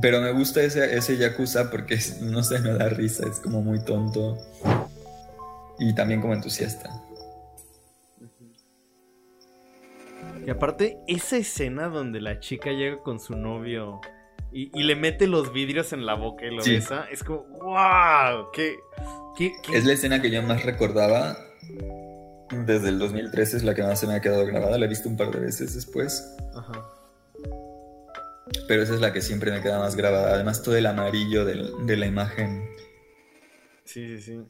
[0.00, 3.84] Pero me gusta ese, ese Yakuza porque no sé, me da risa, es como muy
[3.84, 4.38] tonto.
[5.78, 6.90] Y también como entusiasta.
[10.46, 14.00] Y aparte, esa escena donde la chica llega con su novio
[14.52, 18.76] y, le mete los vidrios en la boca y lo besa, es como, wow, qué,
[19.72, 21.36] Es la escena que yo más recordaba
[22.50, 25.08] desde el 2013, es la que más se me ha quedado grabada, la he visto
[25.08, 26.36] un par de veces después.
[26.54, 26.84] Ajá.
[28.68, 31.96] Pero esa es la que siempre me queda más grabada, además todo el amarillo de
[31.96, 32.68] la imagen.
[33.84, 34.42] Sí, sí, sí.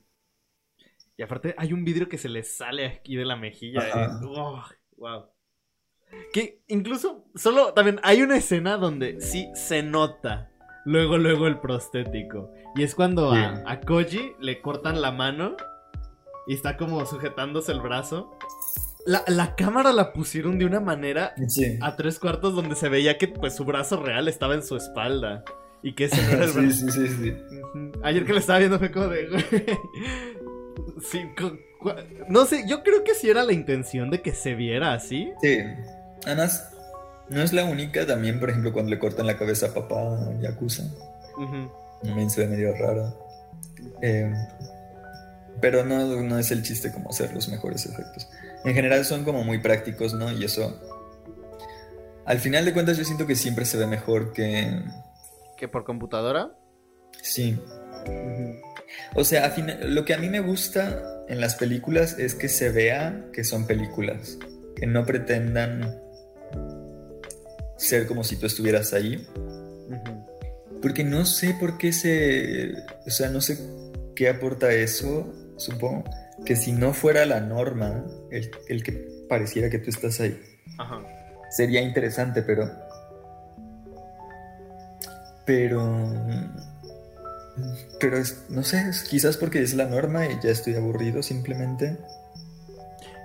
[1.16, 4.18] Y aparte hay un vidrio que se le sale aquí de la mejilla.
[4.96, 5.30] wow.
[6.32, 10.50] Que incluso, solo también hay una escena donde sí se nota
[10.84, 12.50] luego, luego el prostético.
[12.76, 15.56] Y es cuando a, Koji le cortan la mano
[16.46, 18.36] y está como sujetándose el brazo.
[19.06, 21.34] La, cámara la pusieron de una manera
[21.82, 25.44] a tres cuartos donde se veía que pues su brazo real estaba en su espalda.
[25.82, 26.70] Y que ese no era el brazo.
[26.70, 27.36] sí, sí, sí,
[28.02, 29.28] Ayer que le estaba viendo fue como de.
[31.02, 31.20] sí,
[32.28, 35.30] no sé, yo creo que sí era la intención de que se viera así.
[35.42, 35.58] Sí.
[36.24, 36.70] Además,
[37.28, 40.84] no es la única también, por ejemplo, cuando le cortan la cabeza a papá Yakuza.
[42.02, 43.14] También se ve medio raro.
[44.00, 44.32] Eh,
[45.60, 48.28] pero no, no es el chiste como hacer los mejores efectos.
[48.64, 50.32] En general son como muy prácticos, ¿no?
[50.32, 50.80] Y eso.
[52.24, 54.82] Al final de cuentas, yo siento que siempre se ve mejor que.
[55.56, 56.52] ¿Que por computadora?
[57.22, 57.58] Sí.
[59.14, 63.26] O sea, lo que a mí me gusta en las películas es que se vea
[63.32, 64.38] que son películas.
[64.76, 66.00] Que no pretendan
[67.76, 69.26] ser como si tú estuvieras ahí.
[70.80, 72.74] Porque no sé por qué se...
[73.06, 73.58] O sea, no sé
[74.14, 76.04] qué aporta eso, supongo.
[76.44, 78.92] Que si no fuera la norma, el, que
[79.28, 80.40] pareciera que tú estás ahí.
[81.50, 82.70] Sería interesante, pero...
[85.46, 86.12] Pero...
[88.00, 88.18] Pero
[88.48, 91.96] no sé, quizás porque es la norma y ya estoy aburrido simplemente.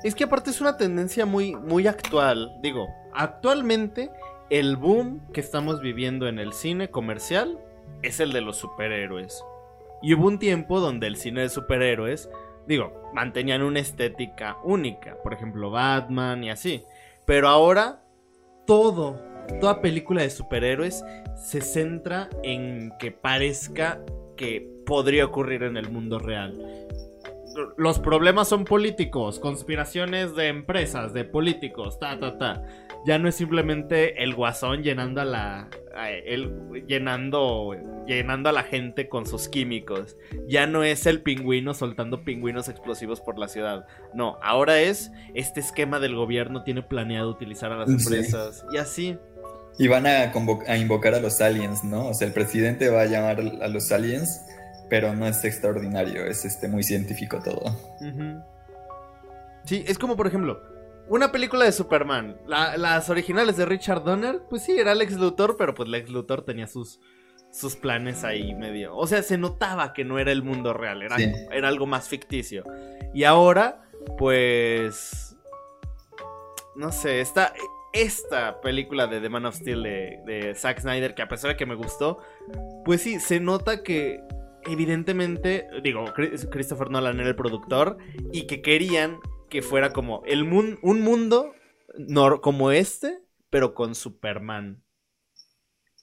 [0.04, 2.58] Es que aparte es una tendencia muy, muy actual.
[2.62, 4.12] Digo, actualmente
[4.50, 7.60] el boom que estamos viviendo en el cine comercial
[8.02, 9.44] es el de los superhéroes.
[10.02, 12.30] Y hubo un tiempo donde el cine de superhéroes,
[12.70, 16.84] digo, mantenían una estética única, por ejemplo Batman y así.
[17.26, 18.04] Pero ahora
[18.68, 19.20] todo,
[19.60, 21.04] toda película de superhéroes
[21.36, 24.00] se centra en que parezca
[24.38, 26.88] que podría ocurrir en el mundo real.
[27.78, 32.64] los problemas son políticos, conspiraciones de empresas, de políticos, ta, ta, ta.
[33.06, 35.70] Ya no es simplemente el guasón llenando a la.
[36.88, 37.76] Llenando.
[38.08, 40.18] llenando a la gente con sus químicos.
[40.48, 43.86] Ya no es el pingüino soltando pingüinos explosivos por la ciudad.
[44.14, 48.66] No, ahora es este esquema del gobierno tiene planeado utilizar a las empresas.
[48.74, 49.18] Y así.
[49.78, 50.32] Y van a,
[50.68, 52.08] a invocar a los aliens, ¿no?
[52.08, 54.42] O sea, el presidente va a llamar a los aliens
[54.90, 57.76] pero no es extraordinario, es este muy científico todo.
[59.66, 60.62] Sí, es como por ejemplo,
[61.10, 65.74] una película de Superman, las originales de Richard Donner, pues sí, era Lex Luthor, pero
[65.74, 67.00] pues Lex Luthor tenía sus,
[67.52, 68.96] sus planes ahí medio.
[68.96, 71.18] O sea, se notaba que no era el mundo real, era,
[71.52, 72.64] era algo más ficticio.
[73.14, 73.82] Y ahora,
[74.18, 75.36] pues...
[76.76, 77.54] No sé, esta,
[77.92, 81.58] esta película de The Man of Steel de, de Zack Snyder, que a pesar de
[81.58, 82.20] que me gustó,
[82.86, 84.22] pues sí, se nota que
[84.64, 87.98] evidentemente, digo, Christopher Nolan era el productor
[88.32, 89.20] y que querían
[89.50, 91.54] que fuera como el un mundo
[92.42, 94.84] como este, pero con Superman.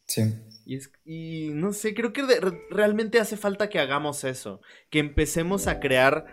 [0.06, 0.34] Sí.
[0.64, 2.22] Y, y no sé, creo que
[2.70, 6.26] realmente hace falta que hagamos eso, que empecemos a crear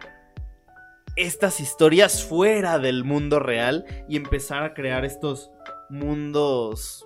[1.15, 5.51] estas historias fuera del mundo real y empezar a crear estos
[5.89, 7.05] mundos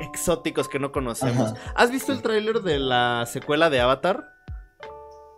[0.00, 1.54] exóticos que no conocemos.
[1.74, 4.30] ¿Has visto el tráiler de la secuela de Avatar?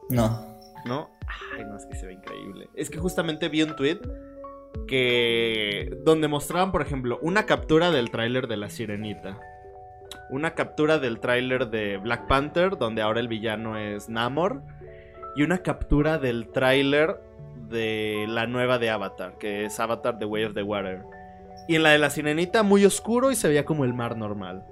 [0.08, 0.55] No.
[0.86, 1.10] ¿No?
[1.56, 2.68] Ay, no, es que se ve increíble.
[2.74, 4.00] Es que justamente vi un tweet
[4.86, 5.96] que.
[6.04, 9.38] donde mostraban, por ejemplo, una captura del tráiler de La Sirenita.
[10.30, 14.62] Una captura del tráiler de Black Panther, donde ahora el villano es Namor.
[15.36, 17.20] Y una captura del tráiler
[17.68, 21.02] de la nueva de Avatar, que es Avatar The Way of the Water.
[21.68, 24.64] Y en la de la sirenita muy oscuro y se veía como el mar normal.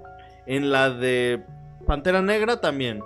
[0.45, 1.43] En la de
[1.85, 3.01] Pantera Negra también.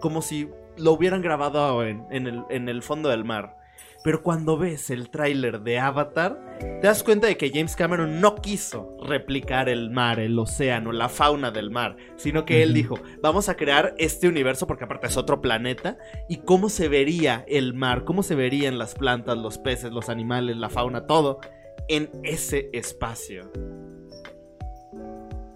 [0.00, 0.48] Como si
[0.80, 3.60] lo hubieran grabado en, el, en el fondo del mar.
[4.02, 8.36] Pero cuando ves el tráiler de Avatar, te das cuenta de que James Cameron no
[8.36, 13.50] quiso replicar el mar, el océano, la fauna del mar, sino que él dijo, vamos
[13.50, 15.98] a crear este universo porque aparte es otro planeta,
[16.30, 20.56] y cómo se vería el mar, cómo se verían las plantas, los peces, los animales,
[20.56, 21.40] la fauna, todo
[21.88, 23.50] en ese espacio.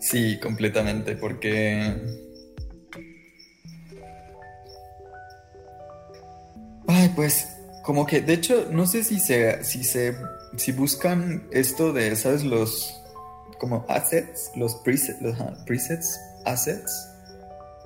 [0.00, 2.23] Sí, completamente, porque...
[6.86, 7.48] Ay, pues,
[7.82, 10.16] como que, de hecho, no sé si se, si se,
[10.56, 12.44] si buscan esto de, ¿sabes?
[12.44, 13.00] Los,
[13.58, 16.92] como assets, los presets, los presets, assets,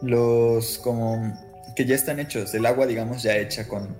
[0.03, 1.36] los como
[1.74, 3.96] que ya están hechos, el agua, digamos, ya hecha con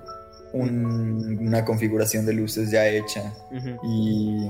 [0.53, 3.34] una configuración de luces ya hecha
[3.84, 4.49] y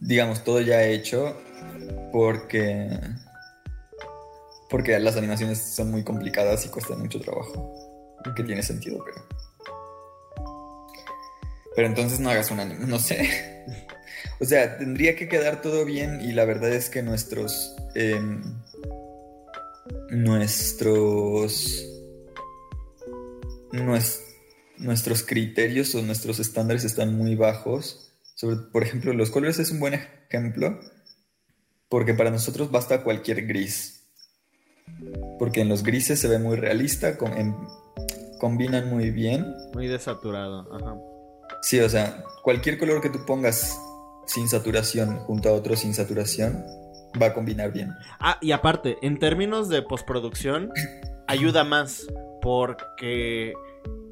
[0.00, 1.36] digamos todo ya hecho
[2.12, 2.90] porque
[4.68, 7.95] porque las animaciones son muy complicadas y cuestan mucho trabajo
[8.34, 9.26] que tiene sentido pero
[11.74, 13.64] pero entonces no hagas una no sé
[14.40, 18.42] o sea tendría que quedar todo bien y la verdad es que nuestros em,
[20.10, 21.84] nuestros
[24.78, 28.12] nuestros criterios o nuestros estándares están muy bajos.
[28.72, 30.80] Por ejemplo, los colores es un buen ejemplo
[31.88, 34.04] porque para nosotros basta cualquier gris.
[35.38, 37.16] Porque en los grises se ve muy realista,
[38.38, 39.54] combinan muy bien.
[39.74, 40.96] Muy desaturado, ajá.
[41.62, 43.78] Sí, o sea, cualquier color que tú pongas
[44.26, 46.64] sin saturación junto a otro sin saturación
[47.20, 47.94] va a combinar bien.
[48.20, 50.70] Ah, y aparte, en términos de postproducción,
[51.26, 52.06] ayuda más
[52.42, 53.54] porque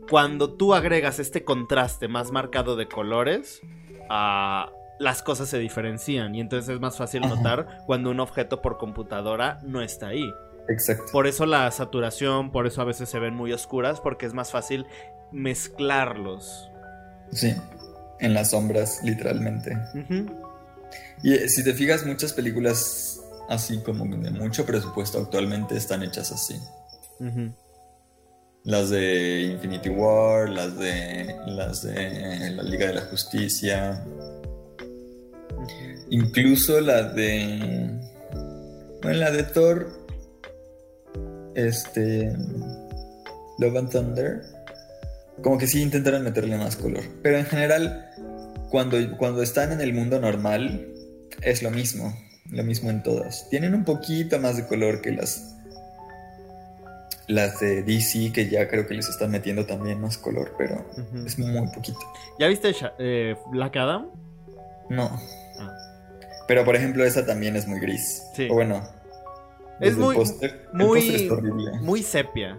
[0.09, 3.61] cuando tú agregas este contraste más marcado de colores,
[4.09, 8.79] ah, las cosas se diferencian y entonces es más fácil notar cuando un objeto por
[8.79, 10.31] computadora no está ahí.
[10.69, 11.05] Exacto.
[11.13, 14.51] Por eso la saturación, por eso a veces se ven muy oscuras, porque es más
[14.51, 14.87] fácil
[15.33, 16.71] mezclarlos.
[17.33, 17.55] Sí,
[18.21, 19.77] en las sombras, literalmente.
[21.23, 26.33] Y eh, si te fijas, muchas películas así como de mucho presupuesto actualmente están hechas
[26.33, 26.59] así
[28.65, 34.03] las de Infinity War, las de las de la Liga de la Justicia,
[36.09, 37.91] incluso la de
[39.03, 40.04] bueno, la de Thor,
[41.55, 42.33] este
[43.59, 44.43] Love and Thunder,
[45.43, 48.11] como que sí intentaron meterle más color, pero en general
[48.71, 50.89] cuando, cuando están en el mundo normal
[51.43, 52.17] es lo mismo,
[52.51, 53.49] lo mismo en todas.
[53.51, 55.55] Tienen un poquito más de color que las
[57.27, 60.85] las de DC, que ya creo que les están metiendo también más color, pero
[61.25, 61.99] es muy poquito.
[62.39, 64.11] ¿Ya viste eh, Black Adam?
[64.91, 65.11] No.
[65.59, 65.75] Ah.
[66.47, 68.23] Pero por ejemplo, esa también es muy gris.
[68.35, 68.49] Sí.
[68.51, 68.87] O bueno.
[69.81, 70.17] Es muy,
[70.73, 71.31] muy,
[71.81, 72.59] muy sepia.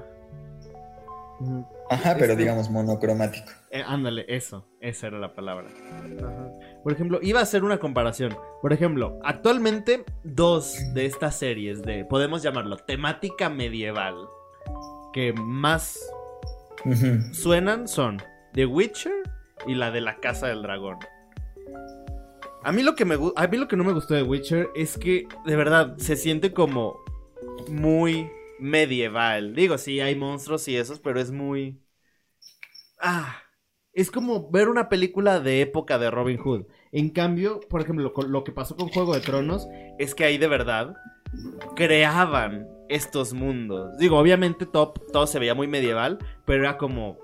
[1.89, 3.51] Ajá, pero digamos monocromático.
[3.69, 5.67] Eh, ándale, eso, esa era la palabra.
[6.83, 8.35] Por ejemplo, iba a hacer una comparación.
[8.61, 14.15] Por ejemplo, actualmente dos de estas series de, podemos llamarlo, temática medieval,
[15.13, 15.99] que más
[17.31, 18.21] suenan son
[18.53, 19.13] The Witcher
[19.67, 20.97] y la de la Casa del Dragón.
[22.63, 24.97] A mí lo que me a mí lo que no me gustó de Witcher es
[24.97, 27.04] que de verdad se siente como
[27.69, 28.29] muy
[28.59, 29.55] medieval.
[29.55, 31.81] Digo, sí hay monstruos y esos, pero es muy
[33.01, 33.37] ah,
[33.93, 36.65] es como ver una película de época de Robin Hood.
[36.91, 39.67] En cambio, por ejemplo, lo que pasó con Juego de Tronos
[39.99, 40.95] es que ahí de verdad
[41.75, 43.97] creaban estos mundos.
[43.97, 47.17] Digo, obviamente todo, todo se veía muy medieval, pero era como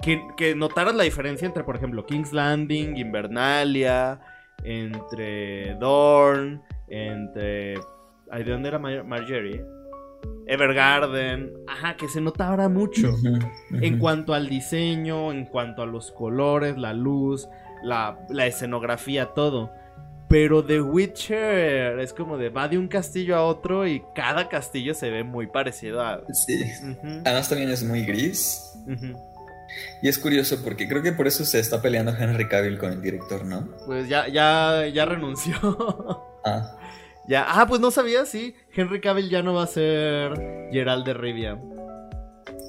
[0.00, 4.20] que, que notaras la diferencia entre, por ejemplo, King's Landing, Invernalia,
[4.62, 7.74] entre Dorn, entre...
[8.32, 9.64] ¿De dónde era Marjorie?
[10.46, 13.14] Evergarden, ajá, que se notaba mucho
[13.72, 17.46] en cuanto al diseño, en cuanto a los colores, la luz,
[17.82, 19.70] la, la, escenografía, todo.
[20.28, 24.94] Pero The Witcher es como de va de un castillo a otro y cada castillo
[24.94, 26.22] se ve muy parecido a.
[26.32, 26.64] Sí.
[27.24, 28.74] Además también es muy gris.
[30.02, 33.02] Y es curioso porque creo que por eso se está peleando Henry Cavill con el
[33.02, 33.68] director, ¿no?
[33.86, 35.54] Pues ya, ya, ya renunció.
[36.44, 36.74] Ah.
[37.28, 38.54] Ya, ah, pues no sabía, sí.
[38.74, 40.32] Henry Cavill ya no va a ser
[40.72, 41.60] Gerald de Rivia.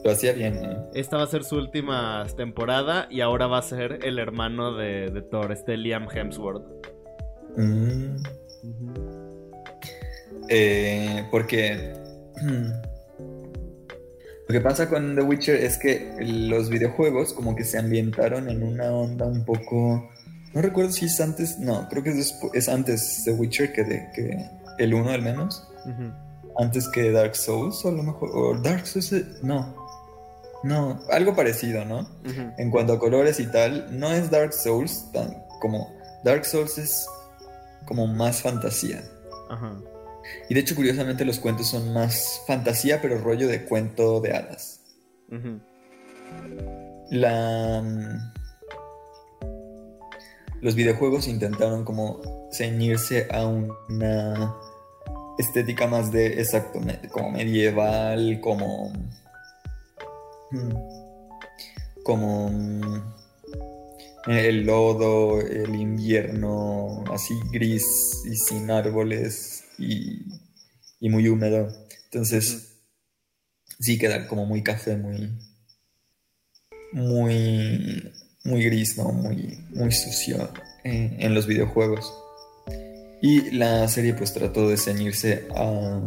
[0.04, 0.78] Lo hacía bien, ¿eh?
[0.94, 5.24] Esta va a ser su última temporada y ahora va a ser el hermano de,
[5.32, 6.66] Thor, este Liam Hemsworth.
[7.56, 8.16] Mm.
[10.50, 11.94] Eh, porque
[14.48, 18.64] lo que pasa con The Witcher es que los videojuegos como que se ambientaron en
[18.64, 20.10] una onda un poco...
[20.54, 24.10] No recuerdo si es antes, no, creo que es, es antes The Witcher que, de,
[24.14, 25.68] que el 1 al menos.
[26.58, 29.76] Antes que Dark Souls, o a lo mejor, o Dark Souls, eh, no.
[30.64, 32.10] No, algo parecido, ¿no?
[32.58, 35.96] En cuanto a colores y tal, no es Dark Souls tan como...
[36.24, 37.08] Dark Souls es
[37.86, 39.02] como más fantasía.
[39.50, 39.80] Ajá.
[40.50, 44.82] Y de hecho, curiosamente, los cuentos son más fantasía, pero rollo de cuento de hadas.
[47.10, 47.84] La.
[50.62, 54.56] Los videojuegos intentaron como ceñirse a una
[55.38, 56.80] estética más de exacto,
[57.12, 58.92] como medieval, como.
[60.52, 60.74] Mm,
[62.04, 62.50] como.
[62.50, 63.20] Mm,
[64.28, 67.86] el lodo, el invierno, así gris
[68.26, 70.26] y sin árboles y,
[71.02, 71.70] muy húmedo.
[72.06, 72.76] Entonces,
[73.80, 75.32] sí queda como muy café, muy,
[76.92, 78.12] muy,
[78.44, 79.12] muy gris, ¿no?
[79.12, 80.50] Muy, muy sucio
[80.84, 82.14] eh, en los videojuegos.
[83.22, 86.00] Y la serie pues trató de ceñirse a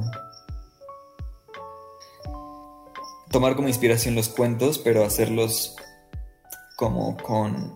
[3.30, 5.76] tomar como inspiración los cuentos, pero hacerlos
[6.76, 7.74] como con...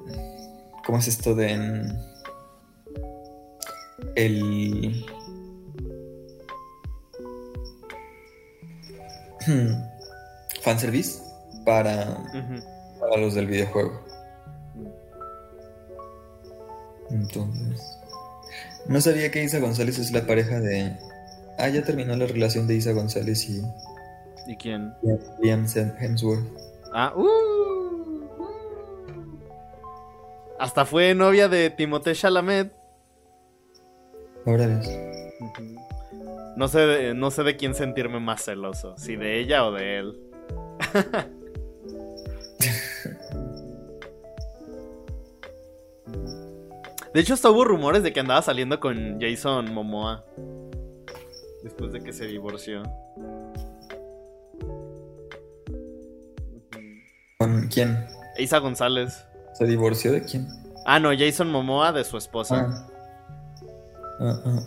[0.84, 1.92] ¿Cómo es esto de...
[4.14, 5.04] El
[10.62, 11.20] fanservice
[11.64, 12.18] para,
[13.00, 14.05] para los del videojuego.
[17.10, 17.98] Entonces,
[18.88, 20.96] no sabía que Isa González es la pareja de.
[21.58, 23.62] Ah, ya terminó la relación de Isa González y.
[24.46, 24.92] ¿Y quién?
[25.42, 25.66] Liam
[25.98, 26.46] Hemsworth.
[26.92, 28.66] Ah, uh, uh.
[30.58, 32.72] Hasta fue novia de Timothée Chalamet.
[34.46, 34.88] Ahora ves.
[36.56, 39.98] No sé, de, no sé de quién sentirme más celoso, si de ella o de
[39.98, 40.18] él.
[47.16, 50.22] de hecho, hasta hubo rumores de que andaba saliendo con Jason Momoa.
[51.62, 52.82] Después de que se divorció.
[57.38, 58.06] ¿Con quién?
[58.36, 59.24] Isa González.
[59.54, 60.46] ¿Se divorció de quién?
[60.84, 62.68] Ah, no, Jason Momoa de su esposa.
[62.68, 62.86] Ah.
[64.20, 64.60] Ah, ah,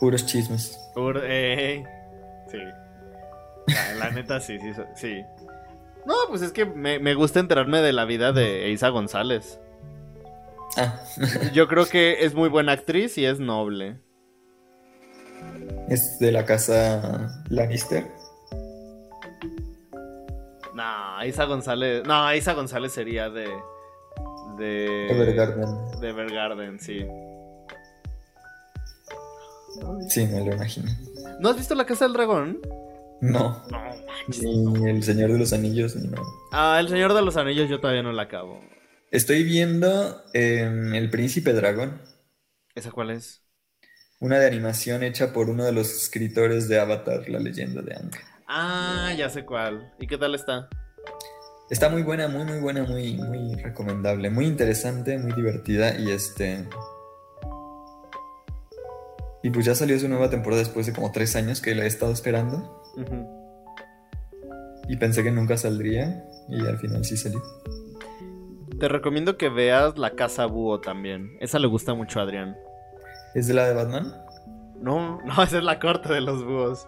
[0.00, 0.78] Puros chismes.
[1.22, 1.82] Eh,
[2.50, 2.58] sí.
[3.98, 5.24] La, neta, sí, sí, sí.
[6.06, 9.60] No, pues es que me, gusta enterarme de la vida de Isa González.
[10.76, 11.00] Ah.
[11.52, 13.98] Yo creo que es muy buena actriz y es noble.
[15.88, 18.06] ¿Es de la casa Lannister?
[20.74, 22.04] No, Isa González.
[22.06, 23.48] No, Isa González sería de.
[24.58, 25.10] De.
[25.10, 26.00] Evergarden.
[26.00, 27.06] De Evergarden, sí.
[30.08, 30.90] Sí, me lo imagino.
[31.40, 32.60] ¿No has visto La Casa del Dragón?
[33.20, 33.64] No.
[33.70, 33.92] No,
[34.28, 36.22] Ni El Señor de los Anillos, ni no.
[36.52, 38.60] Ah, El Señor de los Anillos yo todavía no la acabo.
[39.10, 42.00] Estoy viendo em, El Príncipe Dragón.
[42.74, 43.42] ¿Esa cuál es?
[44.20, 48.10] Una de animación hecha por uno de los escritores de Avatar, la leyenda de Aang.
[48.46, 49.92] Ah, ya sé cuál.
[49.98, 50.68] ¿Y qué tal está?
[51.70, 56.66] Está muy buena, muy, muy buena, muy, muy recomendable, muy interesante, muy divertida y este...
[59.42, 61.86] Y pues ya salió su nueva temporada después de como tres años que la he
[61.86, 62.77] estado esperando.
[64.88, 67.42] Y pensé que nunca saldría y al final sí salió.
[68.78, 71.36] Te recomiendo que veas La Casa Búho también.
[71.40, 72.56] Esa le gusta mucho a Adrián.
[73.34, 74.14] ¿Es de la de Batman?
[74.80, 76.86] No, no, esa es la corte de los búhos.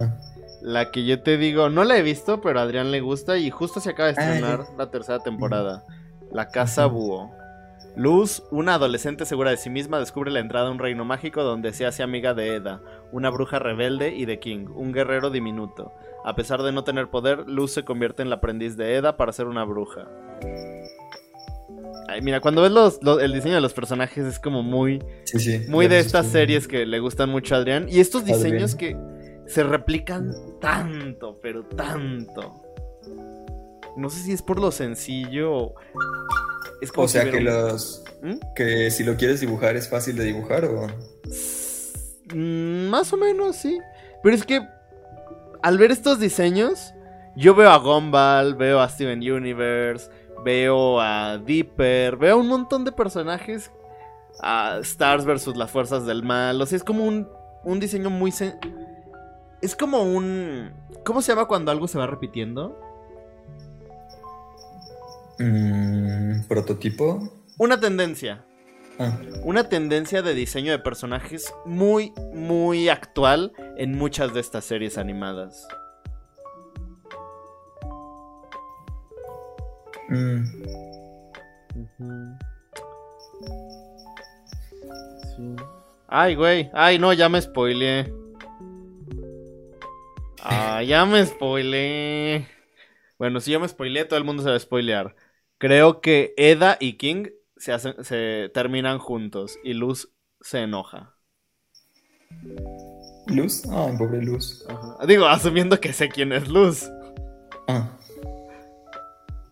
[0.00, 0.16] Ah.
[0.62, 3.50] La que yo te digo, no la he visto, pero a Adrián le gusta y
[3.50, 5.84] justo se acaba de ah, estrenar la tercera temporada.
[6.30, 7.30] La Casa Búho.
[7.94, 11.72] Luz, una adolescente segura de sí misma, descubre la entrada a un reino mágico donde
[11.74, 12.80] se hace amiga de Eda,
[13.12, 15.92] una bruja rebelde, y de King, un guerrero diminuto.
[16.24, 19.32] A pesar de no tener poder, Luz se convierte en la aprendiz de Eda para
[19.32, 20.08] ser una bruja.
[22.08, 25.02] Ay, mira, cuando ves el diseño de los personajes es como muy,
[25.68, 27.86] muy de estas series que le gustan mucho a Adrián.
[27.88, 28.96] Y estos diseños que
[29.46, 32.62] se replican tanto, pero tanto.
[33.96, 35.74] No sé si es por lo sencillo
[36.82, 38.02] Es como o sea que los...
[38.22, 38.38] ¿Mm?
[38.56, 40.88] Que si lo quieres dibujar es fácil de dibujar o...
[42.34, 43.78] Más o menos, sí.
[44.20, 44.66] Pero es que
[45.62, 46.92] al ver estos diseños,
[47.36, 50.10] yo veo a Gumball, veo a Steven Universe,
[50.44, 53.70] veo a Dipper, veo un montón de personajes.
[54.40, 56.60] A Stars versus las fuerzas del mal.
[56.60, 57.28] O sea, es como un,
[57.62, 58.34] un diseño muy...
[59.60, 60.72] Es como un...
[61.04, 62.76] ¿Cómo se llama cuando algo se va repitiendo?
[65.42, 67.28] Mm, ¿Prototipo?
[67.58, 68.44] Una tendencia.
[68.98, 69.18] Ah.
[69.42, 75.66] Una tendencia de diseño de personajes muy, muy actual en muchas de estas series animadas.
[80.08, 80.44] Mm.
[86.06, 86.70] Ay, güey.
[86.72, 88.12] Ay, no, ya me spoileé.
[90.40, 92.46] Ah, ya me spoileé.
[93.18, 95.16] Bueno, si yo me spoileé, todo el mundo se va a spoilear.
[95.62, 101.14] Creo que Eda y King se, hacen, se terminan juntos y Luz se enoja.
[103.28, 103.62] ¿Luz?
[103.70, 104.66] Ah, pobre Luz.
[105.06, 106.90] Digo, asumiendo que sé quién es Luz.
[107.68, 107.96] Ah.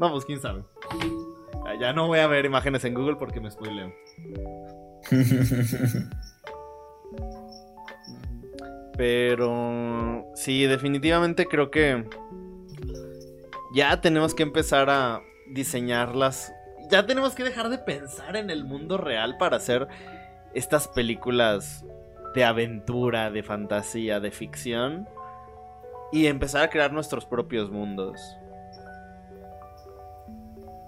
[0.01, 0.65] Vamos, quién sabe.
[1.79, 3.95] Ya no voy a ver imágenes en Google porque me spoileo.
[8.99, 12.05] Pero sí, definitivamente creo que
[13.73, 15.23] ya tenemos que empezar a
[15.53, 16.53] diseñarlas.
[16.91, 19.89] Ya tenemos que dejar de pensar en el mundo real para hacer
[20.55, 21.85] estas películas
[22.35, 25.09] de aventura, de fantasía, de ficción.
[26.13, 28.21] Y empezar a crear nuestros propios mundos.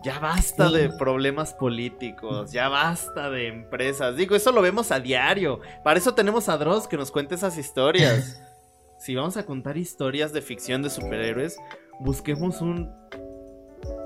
[0.02, 4.16] Ya basta de problemas políticos, ya basta de empresas.
[4.16, 5.60] Digo, eso lo vemos a diario.
[5.84, 8.42] Para eso tenemos a Dross que nos cuente esas historias.
[8.98, 11.56] si vamos a contar historias de ficción de superhéroes,
[12.00, 12.92] busquemos un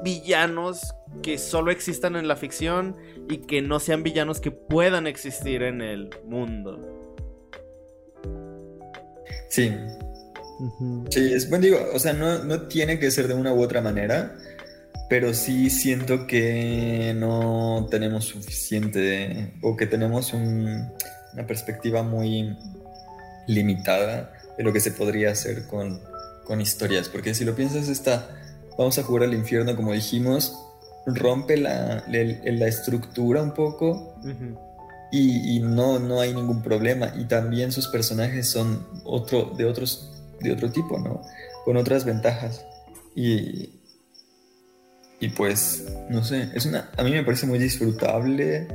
[0.02, 2.96] villanos que solo existan en la ficción
[3.28, 6.78] y que no sean villanos que puedan existir en el mundo.
[9.48, 9.72] Sí.
[11.10, 13.82] Sí, es buen digo, o sea, no, no tiene que ser de una u otra
[13.82, 14.36] manera
[15.08, 22.56] pero sí siento que no tenemos suficiente o que tenemos una perspectiva muy
[23.46, 26.00] limitada de lo que se podría hacer con,
[26.60, 28.30] historias, porque si lo piensas está,
[28.78, 30.56] vamos a jugar al infierno como dijimos,
[31.06, 34.14] rompe la, la, estructura un poco
[35.12, 40.10] y, no, no hay ningún problema y también sus personajes son otro, de, otros,
[40.40, 41.22] de otro tipo, ¿no?
[41.64, 42.64] Con otras ventajas.
[43.14, 43.70] Y,
[45.20, 46.90] y pues, no sé, es una.
[46.96, 48.68] A mí me parece muy disfrutable.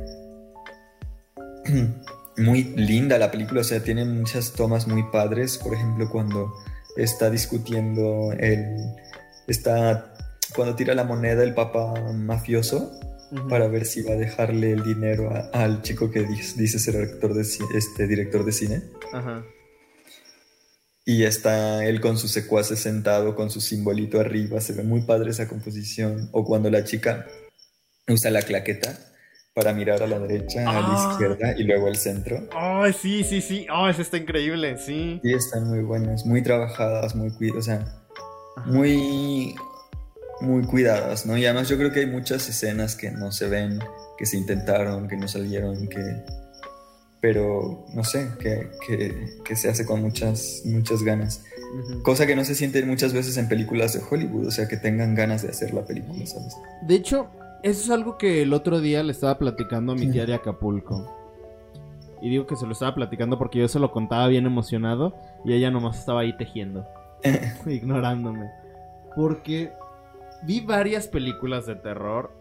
[2.38, 5.58] Muy linda la película, o sea, tiene muchas tomas muy padres.
[5.58, 6.50] Por ejemplo, cuando
[6.96, 8.74] está discutiendo el.
[9.46, 10.14] Está.
[10.54, 12.92] Cuando tira la moneda el papá mafioso
[13.48, 17.42] para ver si va a dejarle el dinero al chico que dice, ser director de,
[17.42, 18.82] este, director de cine.
[19.12, 19.42] Ajá.
[21.04, 24.60] Y está él con su secuaces sentado con su simbolito arriba.
[24.60, 26.28] Se ve muy padre esa composición.
[26.32, 27.26] O cuando la chica
[28.08, 28.98] usa la claqueta
[29.54, 31.10] para mirar a la derecha, a la ah.
[31.10, 32.48] izquierda y luego al centro.
[32.52, 33.66] Ay, sí, sí, sí.
[33.72, 35.20] Oh, eso está increíble, sí.
[35.22, 38.01] Y están muy buenas, muy trabajadas, muy o sea,
[38.66, 39.54] muy
[40.40, 41.38] muy cuidadas, ¿no?
[41.38, 43.78] Y además yo creo que hay muchas escenas que no se ven,
[44.18, 46.22] que se intentaron, que no salieron, que
[47.22, 51.44] pero no sé, que, se hace con muchas, muchas ganas.
[52.02, 55.14] Cosa que no se siente muchas veces en películas de Hollywood, o sea, que tengan
[55.14, 56.56] ganas de hacer la película, ¿sabes?
[56.82, 57.28] De hecho,
[57.62, 61.08] eso es algo que el otro día le estaba platicando a mi tía de Acapulco.
[62.20, 65.52] Y digo que se lo estaba platicando porque yo se lo contaba bien emocionado y
[65.52, 66.84] ella nomás estaba ahí tejiendo.
[67.66, 68.50] ignorándome.
[69.14, 69.72] Porque
[70.44, 72.32] vi varias películas de terror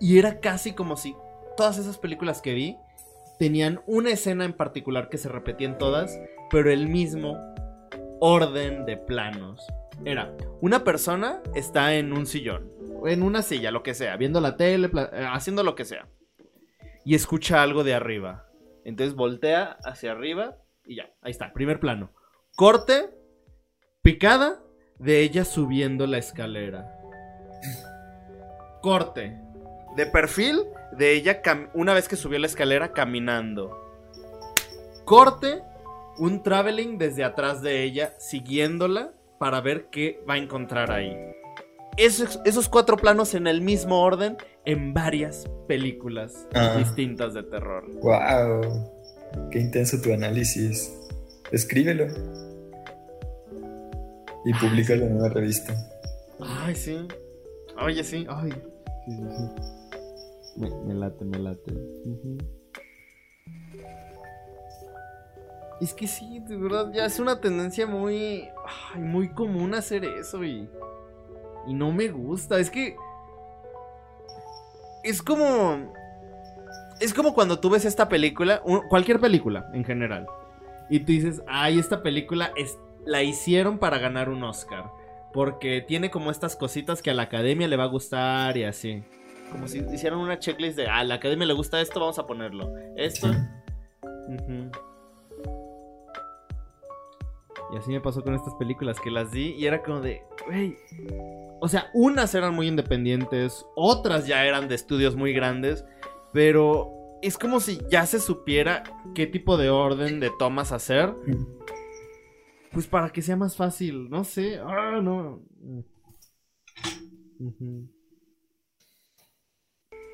[0.00, 1.14] y era casi como si
[1.56, 2.76] todas esas películas que vi
[3.38, 6.18] tenían una escena en particular que se repetía en todas,
[6.50, 7.38] pero el mismo
[8.20, 9.66] orden de planos.
[10.04, 12.70] Era, una persona está en un sillón,
[13.04, 16.08] en una silla, lo que sea, viendo la tele, eh, haciendo lo que sea.
[17.04, 18.46] Y escucha algo de arriba.
[18.84, 22.12] Entonces voltea hacia arriba y ya, ahí está, primer plano.
[22.56, 23.10] Corte,
[24.02, 24.62] picada
[24.98, 26.96] de ella subiendo la escalera.
[28.82, 29.38] Corte,
[29.96, 30.62] de perfil
[30.96, 31.42] de ella
[31.74, 33.76] una vez que subió la escalera caminando.
[35.04, 35.62] Corte,
[36.18, 41.16] un traveling desde atrás de ella siguiéndola para ver qué va a encontrar ahí.
[41.96, 46.76] Esos, esos cuatro planos en el mismo orden en varias películas ah.
[46.78, 47.84] distintas de terror.
[48.00, 49.50] ¡Wow!
[49.50, 50.94] ¡Qué intenso tu análisis!
[51.50, 52.06] Escríbelo.
[54.44, 55.74] Y públicalo en una revista.
[56.40, 57.06] Ay, sí.
[57.80, 58.26] Oye, sí.
[58.28, 58.50] Ay.
[59.04, 60.66] Sí, sí, sí.
[60.86, 61.72] Me, late, me late.
[65.80, 68.48] Es que sí, de verdad, ya es una tendencia muy.
[68.96, 70.68] muy común hacer eso y.
[71.66, 72.58] Y no me gusta.
[72.58, 72.96] Es que.
[75.04, 75.92] Es como.
[77.00, 80.26] Es como cuando tú ves esta película, cualquier película en general,
[80.90, 84.90] y tú dices, ay, esta película es, la hicieron para ganar un Oscar.
[85.32, 89.02] Porque tiene como estas cositas que a la academia le va a gustar y así.
[89.52, 92.26] Como si hicieran una checklist de, ah, a la academia le gusta esto, vamos a
[92.26, 92.74] ponerlo.
[92.96, 93.28] Esto.
[97.72, 100.76] Y así me pasó con estas películas que las di y era como de, wey.
[101.60, 105.84] O sea, unas eran muy independientes, otras ya eran de estudios muy grandes,
[106.32, 106.90] pero
[107.22, 108.82] es como si ya se supiera
[109.14, 111.14] qué tipo de orden de tomas hacer.
[112.72, 114.58] Pues para que sea más fácil, no sé.
[114.58, 115.42] Ah, no.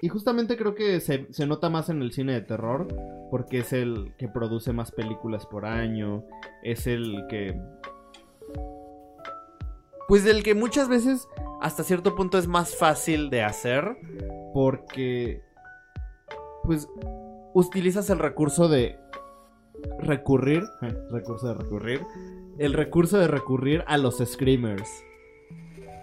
[0.02, 2.86] Y justamente creo que se, se, nota más en el cine de terror,
[3.30, 6.24] porque es el que produce más películas por año,
[6.62, 7.60] es el que...
[10.08, 11.26] Pues el que muchas veces
[11.60, 13.96] hasta cierto punto es más fácil de hacer,
[14.54, 15.42] porque
[16.64, 16.88] pues
[17.54, 18.98] utilizas el recurso de
[19.98, 20.62] recurrir,
[21.10, 22.02] recurso de recurrir,
[22.58, 24.88] el recurso de recurrir a los screamers.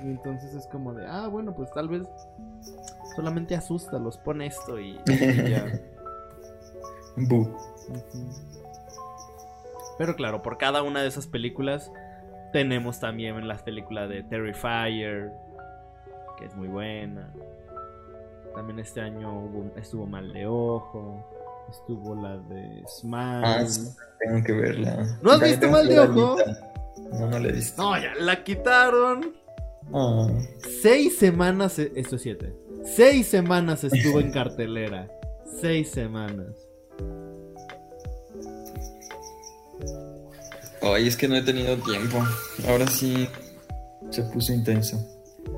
[0.04, 2.08] Y entonces es como de, ah, bueno, pues tal vez
[3.16, 5.66] solamente asusta, los pone esto y, ya.
[9.98, 11.92] Pero claro, por cada una de esas películas
[12.52, 15.32] tenemos también la película de Terrifier,
[16.38, 17.32] que es muy buena.
[18.54, 21.24] También este año estuvo Mal de Ojo.
[21.70, 23.42] Estuvo la de Smile.
[23.44, 23.66] Ah,
[24.20, 25.20] tengo que verla.
[25.22, 26.38] ¿No has visto Mal de Ojo?
[27.12, 27.82] No, no la he visto.
[27.82, 29.34] No, ya la quitaron.
[29.94, 30.28] Ah.
[30.82, 32.54] Seis semanas, e, esto es siete.
[32.84, 35.10] Seis semanas estuvo en cartelera.
[35.62, 36.56] Seis semanas.
[40.82, 42.24] Ay, es que no he tenido tiempo.
[42.68, 43.28] Ahora sí
[44.10, 44.98] se puso intenso.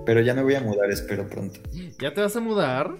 [0.05, 1.59] Pero ya me voy a mudar, espero pronto.
[1.99, 2.91] ¿Ya te vas a mudar?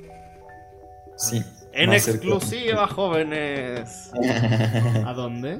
[1.17, 1.43] Sí.
[1.75, 4.11] En exclusiva, jóvenes.
[5.05, 5.59] ¿A dónde?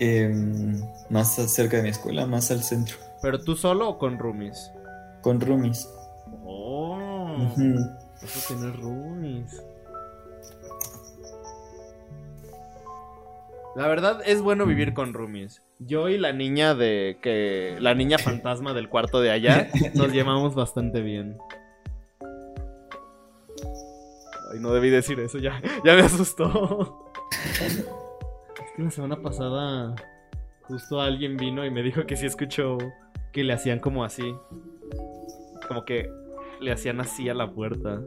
[0.00, 2.96] Em, más cerca de mi escuela, más al centro.
[3.20, 4.70] ¿Pero tú solo o con roomies?
[5.22, 5.88] Con roomies.
[6.44, 7.36] Oh.
[8.22, 9.62] Eso tiene roomies.
[13.76, 15.62] La verdad es bueno vivir con roomies.
[15.78, 20.54] Yo y la niña de que la niña fantasma del cuarto de allá nos llevamos
[20.54, 21.38] bastante bien.
[24.50, 27.10] Ay, no debí decir eso, ya, ya me asustó.
[27.60, 27.84] Es
[28.76, 29.94] que la semana pasada
[30.62, 32.78] justo alguien vino y me dijo que sí escuchó
[33.32, 34.34] que le hacían como así.
[35.66, 36.10] Como que
[36.60, 38.02] le hacían así a la puerta.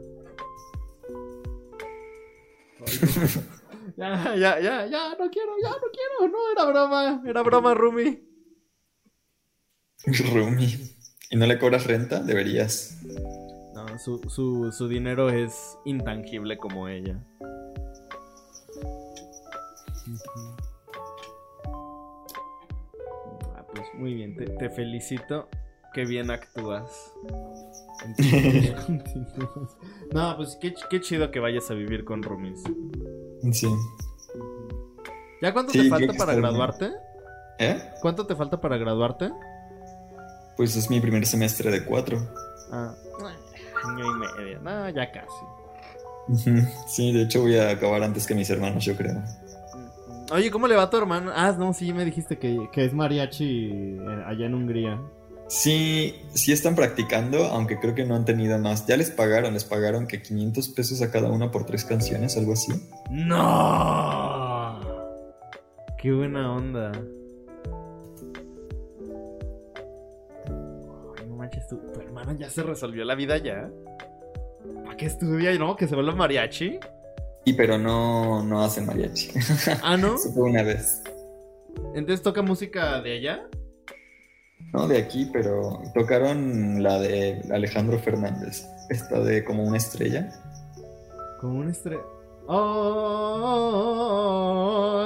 [3.96, 6.32] Ya, ya, ya, ya, no quiero, ya, no quiero.
[6.32, 8.22] No, era broma, era broma, Rumi.
[10.32, 10.96] Rumi.
[11.30, 12.20] ¿Y no le cobras renta?
[12.20, 12.98] Deberías.
[13.82, 17.18] No, su, su, su dinero es intangible como ella.
[23.56, 25.48] Ah, pues muy bien, te, te felicito.
[25.92, 27.12] Qué bien actúas.
[30.12, 32.62] no, pues qué, qué, chido que vayas a vivir con Rumis.
[33.52, 33.68] Sí.
[35.42, 36.92] ¿Ya cuánto te falta para graduarte?
[37.58, 37.82] ¿Eh?
[38.00, 39.30] ¿Cuánto te falta para graduarte?
[40.56, 42.18] Pues es mi primer semestre de cuatro.
[42.70, 42.94] Ah,
[43.88, 44.60] año y medio.
[44.60, 46.62] No, ya casi.
[46.86, 49.22] Sí, de hecho voy a acabar antes que mis hermanos, yo creo.
[50.30, 51.32] Oye, ¿cómo le va a tu hermano?
[51.34, 55.00] Ah, no, sí, me dijiste que, que es mariachi eh, allá en Hungría.
[55.48, 58.86] Sí, sí están practicando, aunque creo que no han tenido más.
[58.86, 62.54] Ya les pagaron, les pagaron que 500 pesos a cada una por tres canciones, algo
[62.54, 62.72] así.
[63.10, 64.80] ¡No!
[65.98, 66.92] ¡Qué buena onda!
[71.52, 73.70] Manches, tu, tu hermana ya se resolvió la vida ya.
[74.84, 75.76] ¿Para qué estudia y no?
[75.76, 76.80] ¿Que se vuelva mariachi?
[77.44, 79.32] Y pero no, no hacen mariachi.
[79.82, 80.16] Ah, ¿no?
[80.16, 81.02] Fue una vez.
[81.94, 83.42] Entonces toca música de allá.
[84.72, 88.66] No de aquí, pero tocaron la de Alejandro Fernández.
[88.88, 90.30] Esta de como una estrella.
[91.38, 92.00] Como una estrella.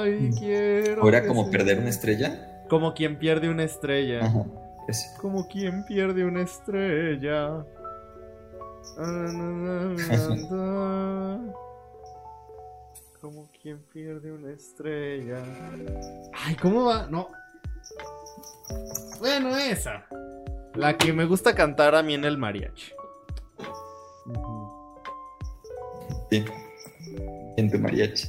[0.03, 1.03] Ay, quiero.
[1.03, 2.63] ¿O era que como perder una estrella?
[2.69, 4.25] Como quien pierde una estrella.
[4.25, 4.45] Ajá.
[5.21, 7.65] Como quien pierde una estrella.
[13.21, 15.43] Como quien pierde una estrella.
[16.33, 17.07] Ay, ¿cómo va?
[17.07, 17.27] No.
[19.19, 20.05] Bueno, esa.
[20.75, 22.93] La que me gusta cantar a mí en el mariachi.
[26.29, 26.45] Sí.
[27.57, 28.27] En tu mariachi.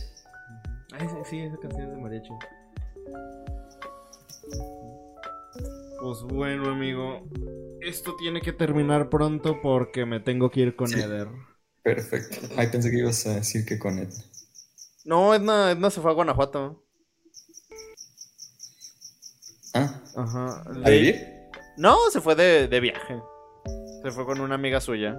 [0.98, 2.30] Ay, sí, esa canción es de mariachi.
[6.00, 7.28] Pues bueno, amigo.
[7.80, 11.00] Esto tiene que terminar pronto porque me tengo que ir con Sí.
[11.00, 11.28] Eder.
[11.82, 12.36] Perfecto.
[12.56, 14.08] Ay, pensé que ibas a decir que con él.
[15.04, 16.84] No, Edna, Edna se fue a Guanajuato.
[19.74, 20.62] Ah, Ajá.
[20.66, 21.26] ¿a De- vivir?
[21.76, 23.20] No, se fue de, de viaje.
[24.02, 25.16] Se fue con una amiga suya.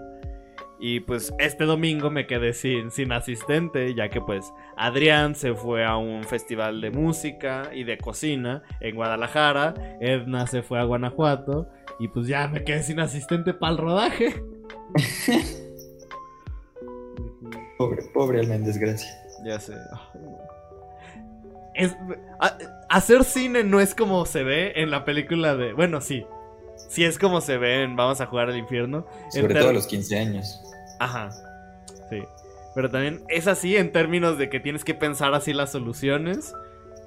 [0.82, 5.84] Y pues este domingo me quedé sin, sin asistente, ya que pues Adrián se fue
[5.86, 11.68] a un festival de música y de cocina en Guadalajara, Edna se fue a Guanajuato
[12.00, 14.42] y pues ya me quedé sin asistente para el rodaje.
[17.78, 19.10] Pobre, pobre alma en desgracia.
[19.46, 19.74] Ya sé.
[21.76, 21.96] Es,
[22.40, 22.58] a-
[22.90, 25.72] hacer cine no es como se ve en la película de...
[25.74, 26.26] Bueno, sí.
[26.88, 29.06] Sí es como se ve en Vamos a jugar al infierno.
[29.32, 30.62] Sobre todo a los 15 años.
[31.00, 31.30] Ajá.
[32.10, 32.24] Sí.
[32.76, 36.54] Pero también es así en términos de que tienes que pensar así las soluciones.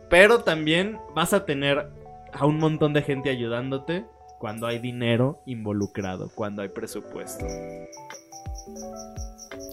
[0.09, 1.89] Pero también vas a tener
[2.33, 4.05] a un montón de gente ayudándote
[4.39, 7.45] cuando hay dinero involucrado, cuando hay presupuesto.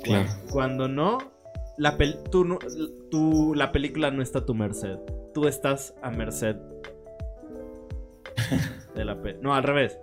[0.03, 0.29] Claro.
[0.51, 1.17] Cuando no,
[1.77, 2.57] la, pel- tú
[3.11, 4.97] tú- la película no está a tu merced.
[5.33, 6.55] Tú estás a merced
[8.95, 9.97] de la pe- No, al revés.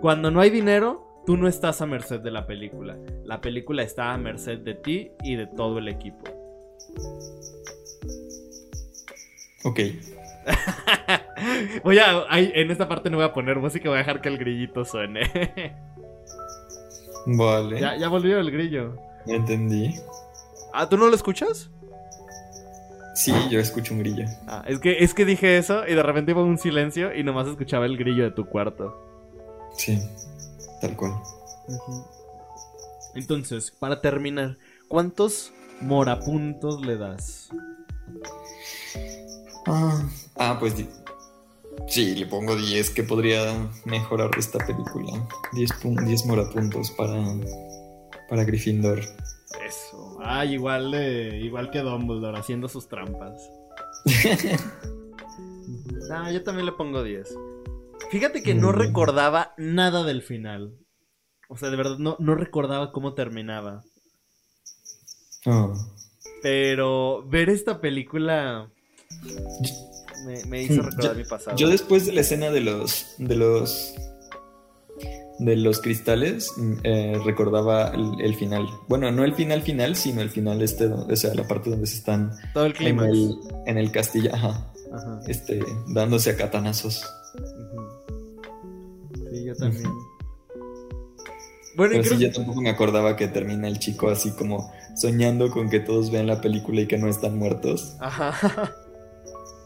[0.00, 2.96] Cuando no hay dinero, tú no estás a merced de la película.
[3.24, 6.24] La película está a merced de ti y de todo el equipo.
[9.64, 9.80] Ok.
[11.84, 14.28] voy a, ay, en esta parte no voy a poner música, voy a dejar que
[14.28, 15.22] el grillito suene.
[17.26, 17.80] Vale.
[17.80, 18.96] ya, ya volvió el grillo.
[19.26, 19.94] Ya entendí.
[20.72, 21.70] Ah, ¿tú no lo escuchas?
[23.14, 24.24] Sí, yo escucho un grillo.
[24.46, 27.46] Ah, es que, es que dije eso y de repente iba un silencio y nomás
[27.46, 28.96] escuchaba el grillo de tu cuarto.
[29.76, 29.98] Sí,
[30.80, 31.12] tal cual.
[33.14, 34.56] Entonces, para terminar,
[34.88, 37.50] ¿cuántos morapuntos le das?
[39.66, 40.02] Ah,
[40.36, 40.74] ah, pues
[41.88, 43.54] sí, le pongo 10 que podría
[43.84, 45.26] mejorar esta película.
[45.52, 47.22] 10, pun- 10 morapuntos para,
[48.28, 49.00] para Gryffindor.
[49.00, 49.91] Eso.
[50.24, 53.40] Ah, igual, de, igual que Dumbledore haciendo sus trampas.
[56.10, 57.34] Ah, yo también le pongo 10.
[58.10, 60.74] Fíjate que no recordaba nada del final.
[61.48, 63.82] O sea, de verdad, no, no recordaba cómo terminaba.
[65.46, 65.72] Ah.
[66.42, 68.68] Pero ver esta película
[70.26, 71.56] me, me hizo recordar Yo- mi pasado.
[71.56, 73.94] Yo después de la escena de los de los
[75.44, 78.66] de los cristales mm, eh, recordaba el, el final.
[78.88, 81.96] Bueno, no el final final, sino el final este, o sea, la parte donde se
[81.96, 83.36] están Todo el en el,
[83.66, 85.20] en el castillo, ajá, Ajá.
[85.26, 87.04] este, dándose a catanazos.
[89.30, 89.90] Sí, yo también.
[91.74, 94.70] Bueno, y Pero creo sí, yo tampoco me acordaba que termina el chico así como
[94.94, 97.96] soñando con que todos ven la película y que no están muertos.
[98.00, 98.70] Ajá.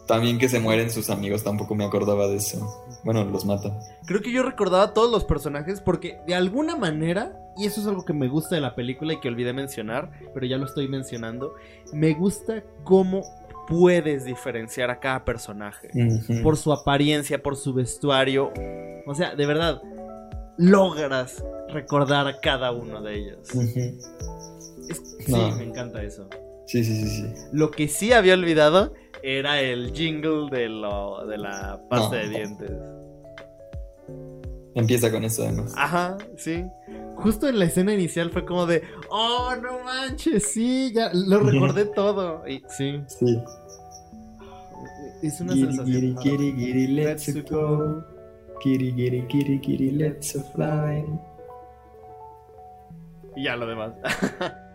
[0.07, 2.85] También que se mueren sus amigos, tampoco me acordaba de eso.
[3.03, 3.77] Bueno, los matan.
[4.05, 7.87] Creo que yo recordaba a todos los personajes porque de alguna manera, y eso es
[7.87, 10.87] algo que me gusta de la película y que olvidé mencionar, pero ya lo estoy
[10.87, 11.53] mencionando,
[11.93, 13.21] me gusta cómo
[13.67, 15.89] puedes diferenciar a cada personaje.
[16.41, 18.51] Por su apariencia, por su vestuario.
[19.05, 19.81] O sea, de verdad,
[20.57, 23.49] logras recordar a cada uno de ellos.
[23.53, 23.79] Ujú.
[24.89, 25.51] Es- No.
[25.51, 26.29] Sí, me encanta eso.
[26.67, 27.25] Sí, sí, sí, sí.
[27.53, 28.93] Lo que sí había olvidado
[29.23, 32.21] era el jingle de, lo, de la pasta No.
[32.21, 32.71] de dientes.
[34.75, 35.73] Empieza con eso además.
[35.75, 36.63] Ajá, sí.
[37.15, 41.85] Justo en la escena inicial fue como de, oh, no manches, sí, ya lo recordé
[41.85, 42.47] todo.
[42.47, 43.41] Y sí, Sí.
[45.23, 46.17] es una Giri, sensación.
[46.21, 48.03] giri, giri, let's Let's go.
[48.61, 48.91] Giri,
[49.91, 51.03] let's fly.
[53.35, 53.93] Y ya lo demás.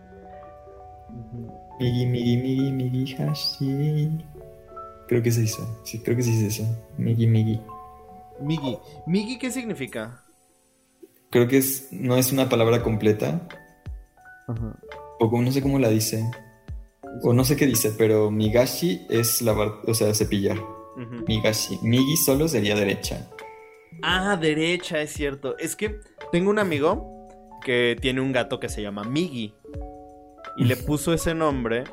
[1.79, 4.09] Migi, migi, migi, migi, hashi.
[5.07, 5.81] Creo que se hizo.
[5.83, 6.63] Sí, creo que sí es eso.
[6.97, 7.59] Migi, migi.
[8.39, 8.77] Migi.
[9.05, 10.23] Migi, ¿qué significa?
[11.29, 13.47] Creo que es, no es una palabra completa.
[15.19, 16.23] O como no sé cómo la dice.
[17.23, 20.57] O no sé qué dice, pero migashi es lavar, o sea, cepillar.
[21.27, 21.79] Migashi.
[21.81, 23.29] Migi solo sería derecha.
[24.01, 25.57] Ah, derecha, es cierto.
[25.57, 25.99] Es que
[26.31, 27.27] tengo un amigo
[27.63, 29.55] que tiene un gato que se llama Migi.
[30.57, 31.83] Y le puso ese nombre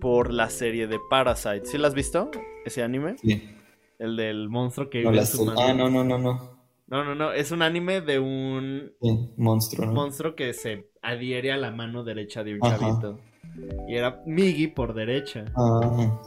[0.00, 1.64] por la serie de Parasite.
[1.66, 2.30] ¿Sí la has visto?
[2.64, 3.16] Ese anime.
[3.18, 3.48] Sí.
[3.98, 5.60] El del monstruo que No, vive en las- su mano.
[5.60, 6.58] ah, no, no, no, no.
[6.86, 7.32] No, no, no.
[7.32, 9.92] Es un anime de un Sí, monstruo, ¿no?
[9.92, 12.78] monstruo que se adhiere a la mano derecha de un Ajá.
[12.78, 13.18] chavito.
[13.88, 15.44] Y era Migi por derecha.
[15.56, 16.18] Ah.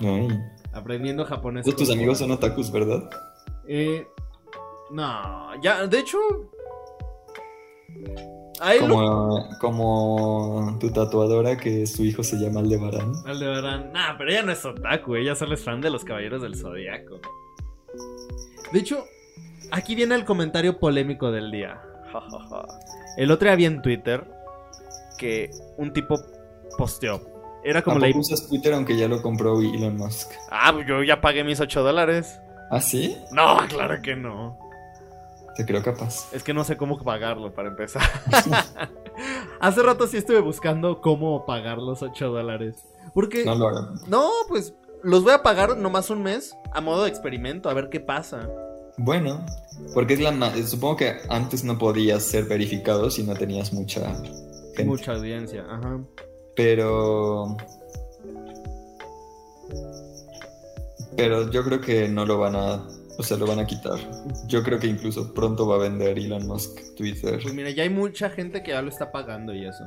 [0.00, 0.28] Ay.
[0.72, 1.64] Aprendiendo japonés.
[1.76, 3.08] Tus amigos son otakus, ¿verdad?
[3.68, 4.06] Eh,
[4.90, 6.18] no, ya, de hecho.
[8.80, 13.12] Como, como tu tatuadora que su hijo se llama Aldebarán.
[13.26, 13.92] Aldebarán.
[13.92, 17.20] Nah, pero ella no es otaku, ella solo es fan de los caballeros del zodiaco.
[18.72, 19.04] De hecho,
[19.70, 21.80] aquí viene el comentario polémico del día.
[23.16, 24.24] El otro día vi en Twitter
[25.18, 26.20] que un tipo
[26.76, 27.20] posteó.
[27.64, 28.06] Era como la.
[28.06, 30.30] ¿Tampoco usas Twitter aunque ya lo compró Elon Musk?
[30.50, 32.38] Ah, yo ya pagué mis 8 dólares.
[32.70, 33.16] ¿Ah, sí?
[33.32, 34.58] No, claro que no.
[35.56, 36.32] Te creo capaz.
[36.32, 38.02] Es que no sé cómo pagarlo para empezar.
[39.60, 42.76] Hace rato sí estuve buscando cómo pagar los 8 dólares.
[43.14, 43.44] Porque.
[43.44, 43.94] No lo hagan.
[44.08, 47.88] No, pues los voy a pagar nomás un mes a modo de experimento, a ver
[47.90, 48.48] qué pasa.
[48.96, 49.44] Bueno,
[49.92, 54.14] porque es la ma- supongo que antes no podías ser verificado si no tenías mucha
[54.14, 54.84] gente.
[54.84, 56.00] Mucha audiencia, ajá.
[56.56, 57.56] Pero
[61.16, 62.84] pero yo creo que no lo van a,
[63.16, 63.98] o sea, lo van a quitar.
[64.46, 67.38] Yo creo que incluso pronto va a vender Elon Musk Twitter.
[67.42, 69.84] Pues mira, ya hay mucha gente que ya lo está pagando y eso.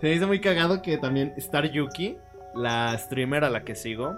[0.00, 2.16] Se me hizo muy cagado que también Star Yuki,
[2.54, 4.16] la streamer a la que sigo,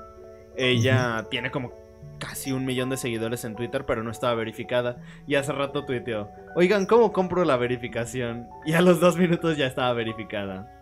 [0.56, 1.72] ella tiene como
[2.18, 5.02] casi un millón de seguidores en Twitter, pero no estaba verificada.
[5.26, 8.46] Y hace rato tuiteó, oigan, ¿cómo compro la verificación?
[8.64, 10.78] Y a los dos minutos ya estaba verificada.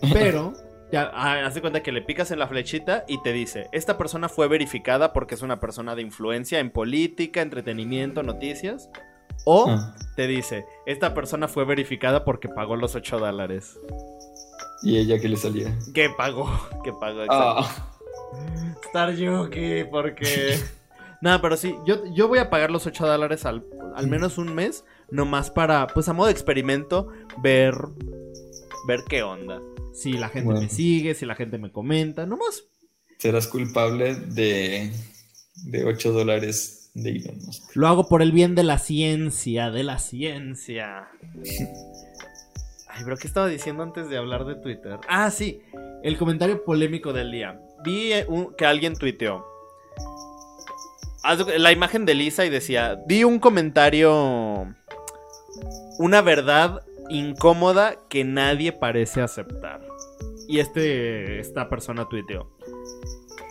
[0.12, 0.54] Pero,
[0.92, 5.12] hace cuenta que le picas en la flechita y te dice, esta persona fue verificada
[5.12, 8.88] porque es una persona de influencia en política, entretenimiento, noticias.
[9.44, 13.78] O Ah, te dice, esta persona fue verificada porque pagó los 8 dólares.
[14.82, 15.76] y ella que le salía.
[15.94, 16.48] ¿Qué pagó?
[16.84, 17.22] ¿Qué pagó?
[17.28, 17.68] Ah,
[18.86, 20.58] Star Yuki, porque...
[21.22, 23.64] Nada, pero sí, yo, yo voy a pagar los 8 dólares al,
[23.94, 27.08] al menos un mes, nomás para, pues a modo de experimento,
[27.38, 27.74] ver,
[28.86, 29.60] ver qué onda.
[30.00, 30.60] Si la gente Bueno.
[30.62, 32.64] me sigue, si la gente me comenta, nomás.
[33.18, 34.92] serás culpable de
[35.64, 37.74] de 8 dólares de Elon Musk.
[37.74, 41.08] Lo hago por el bien de la ciencia, de la ciencia.
[42.88, 44.98] Ay, pero ¿qué estaba diciendo antes de hablar de Twitter?
[45.08, 45.60] Ah, sí,
[46.02, 47.58] el comentario polémico del día.
[47.84, 49.44] Vi eh, un- que alguien tuiteó.
[51.58, 54.72] La imagen de Lisa y decía, di un comentario,
[55.98, 59.80] una verdad incómoda que nadie parece aceptar.
[60.48, 62.50] Y este, esta persona tuiteó.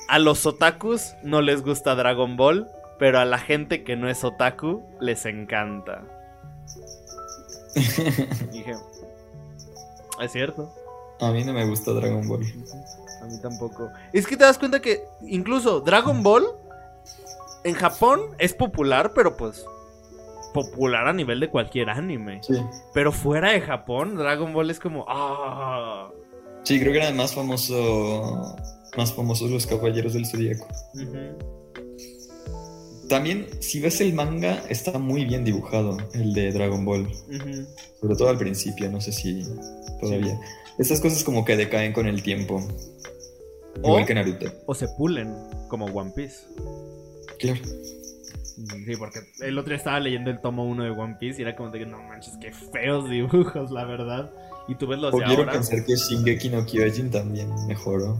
[0.07, 2.67] A los otakus no les gusta Dragon Ball,
[2.99, 6.03] pero a la gente que no es otaku les encanta.
[8.51, 8.75] Dije,
[10.21, 10.71] es cierto,
[11.19, 12.43] A mí no me gusta Dragon Ball.
[13.21, 13.89] a mí tampoco.
[14.13, 16.45] Es que te das cuenta que incluso Dragon Ball
[17.63, 19.65] en Japón es popular, pero pues
[20.55, 22.39] popular a nivel de cualquier anime.
[22.41, 22.55] Sí.
[22.93, 26.09] Pero fuera de Japón, Dragon Ball es como, ah,
[26.63, 28.55] Sí, creo que era más famoso
[28.97, 30.65] más famosos los Caballeros del Zodíaco.
[33.09, 37.07] También, si ves el manga, está muy bien dibujado, el de Dragon Ball.
[38.01, 39.43] Sobre todo al principio, no sé si
[40.01, 40.39] todavía.
[40.79, 42.65] Estas cosas como que decaen con el tiempo.
[43.83, 44.47] O- Igual que Naruto.
[44.65, 45.35] O se pulen,
[45.67, 46.47] como One Piece.
[47.37, 47.59] Claro.
[48.55, 51.55] Sí, porque el otro día estaba leyendo el tomo 1 de One Piece y era
[51.55, 54.31] como de que no manches, qué feos dibujos, la verdad.
[54.67, 55.53] Y tú ves los O de quiero ahora.
[55.53, 58.17] pensar que Shingeki no Kyojin también mejoró.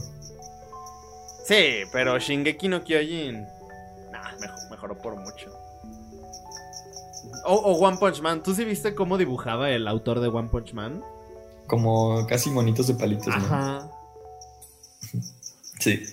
[1.45, 3.41] Sí, pero Shingeki no Kyojin.
[4.11, 5.51] Nah, mejor- mejoró por mucho.
[7.45, 8.43] O, o One Punch Man.
[8.43, 11.01] ¿Tú sí viste cómo dibujaba el autor de One Punch Man?
[11.67, 13.33] Como casi monitos de palitos, ¿no?
[13.35, 13.89] Ajá.
[15.79, 16.03] Sí.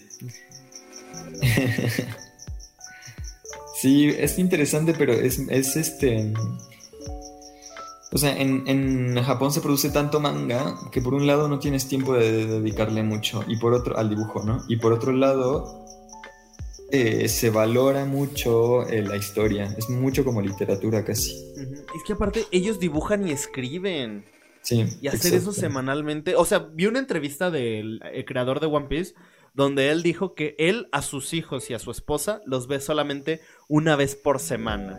[3.82, 6.32] sí, es interesante, pero es, es este.
[8.12, 11.88] O sea, en, en Japón se produce tanto manga que por un lado no tienes
[11.88, 14.62] tiempo de, dedicarle mucho y por otro al dibujo, ¿no?
[14.68, 15.82] Y por otro lado,
[16.90, 19.74] eh, se valora mucho eh, la historia.
[19.78, 21.32] Es mucho como literatura casi.
[21.96, 24.26] Es que aparte ellos dibujan y escriben.
[24.60, 24.86] Sí.
[25.00, 26.36] Y hacer eso semanalmente.
[26.36, 29.14] O sea, vi una entrevista del eh, creador de One Piece
[29.54, 33.40] donde él dijo que él a sus hijos y a su esposa los ve solamente
[33.68, 34.98] una vez por semana.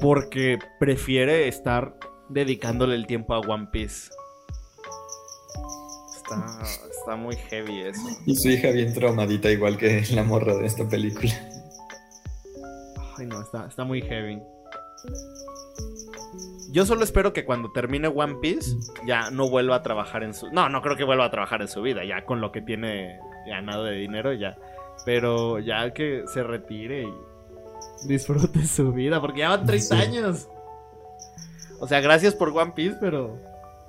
[0.00, 1.98] Porque prefiere estar
[2.28, 4.10] dedicándole el tiempo a One Piece.
[6.90, 8.00] Está, muy heavy eso.
[8.26, 11.32] Y su hija bien traumadita, igual que la morra de esta película.
[13.18, 14.40] Ay, no, está, está muy heavy.
[16.72, 18.76] Yo solo espero que cuando termine One Piece
[19.06, 20.50] ya no vuelva a trabajar en su...
[20.50, 23.20] No, no creo que vuelva a trabajar en su vida, ya con lo que tiene
[23.46, 24.56] ganado de dinero ya.
[25.04, 30.48] Pero ya que se retire y disfrute su vida, porque ya van 30 años.
[31.78, 33.38] O sea, gracias por One Piece, pero...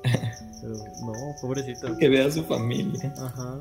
[0.03, 0.73] pero
[1.05, 1.95] no, pobrecito.
[1.97, 3.13] Que vea a su familia.
[3.17, 3.59] Ajá.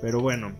[0.00, 0.52] Pero bueno.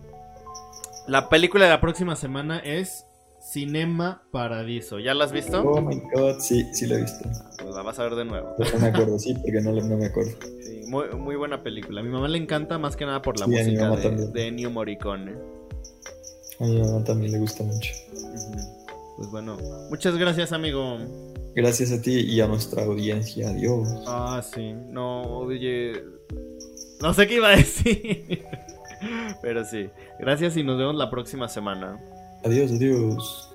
[1.07, 3.08] La película de la próxima semana es
[3.51, 4.99] Cinema Paradiso.
[4.99, 5.61] ¿Ya la has visto?
[5.61, 7.27] Oh my god, sí, sí la he visto.
[7.59, 8.55] Pues la vas a ver de nuevo.
[8.59, 10.31] No me acuerdo, sí, porque no, no me acuerdo.
[10.61, 12.01] Sí, muy, muy, buena película.
[12.01, 15.33] A mi mamá le encanta más que nada por la música de, de, Ennio Morricone.
[16.59, 17.91] A mi mamá también le gusta mucho.
[19.17, 19.57] Pues bueno,
[19.89, 20.99] muchas gracias, amigo.
[21.55, 23.49] Gracias a ti y a nuestra audiencia.
[23.49, 23.89] Adiós.
[24.05, 24.73] Ah, sí.
[24.89, 26.03] No, oye.
[27.01, 28.45] No sé qué iba a decir.
[29.41, 29.89] Pero sí.
[30.19, 31.99] Gracias y nos vemos la próxima semana.
[32.43, 33.48] Adiós, adiós.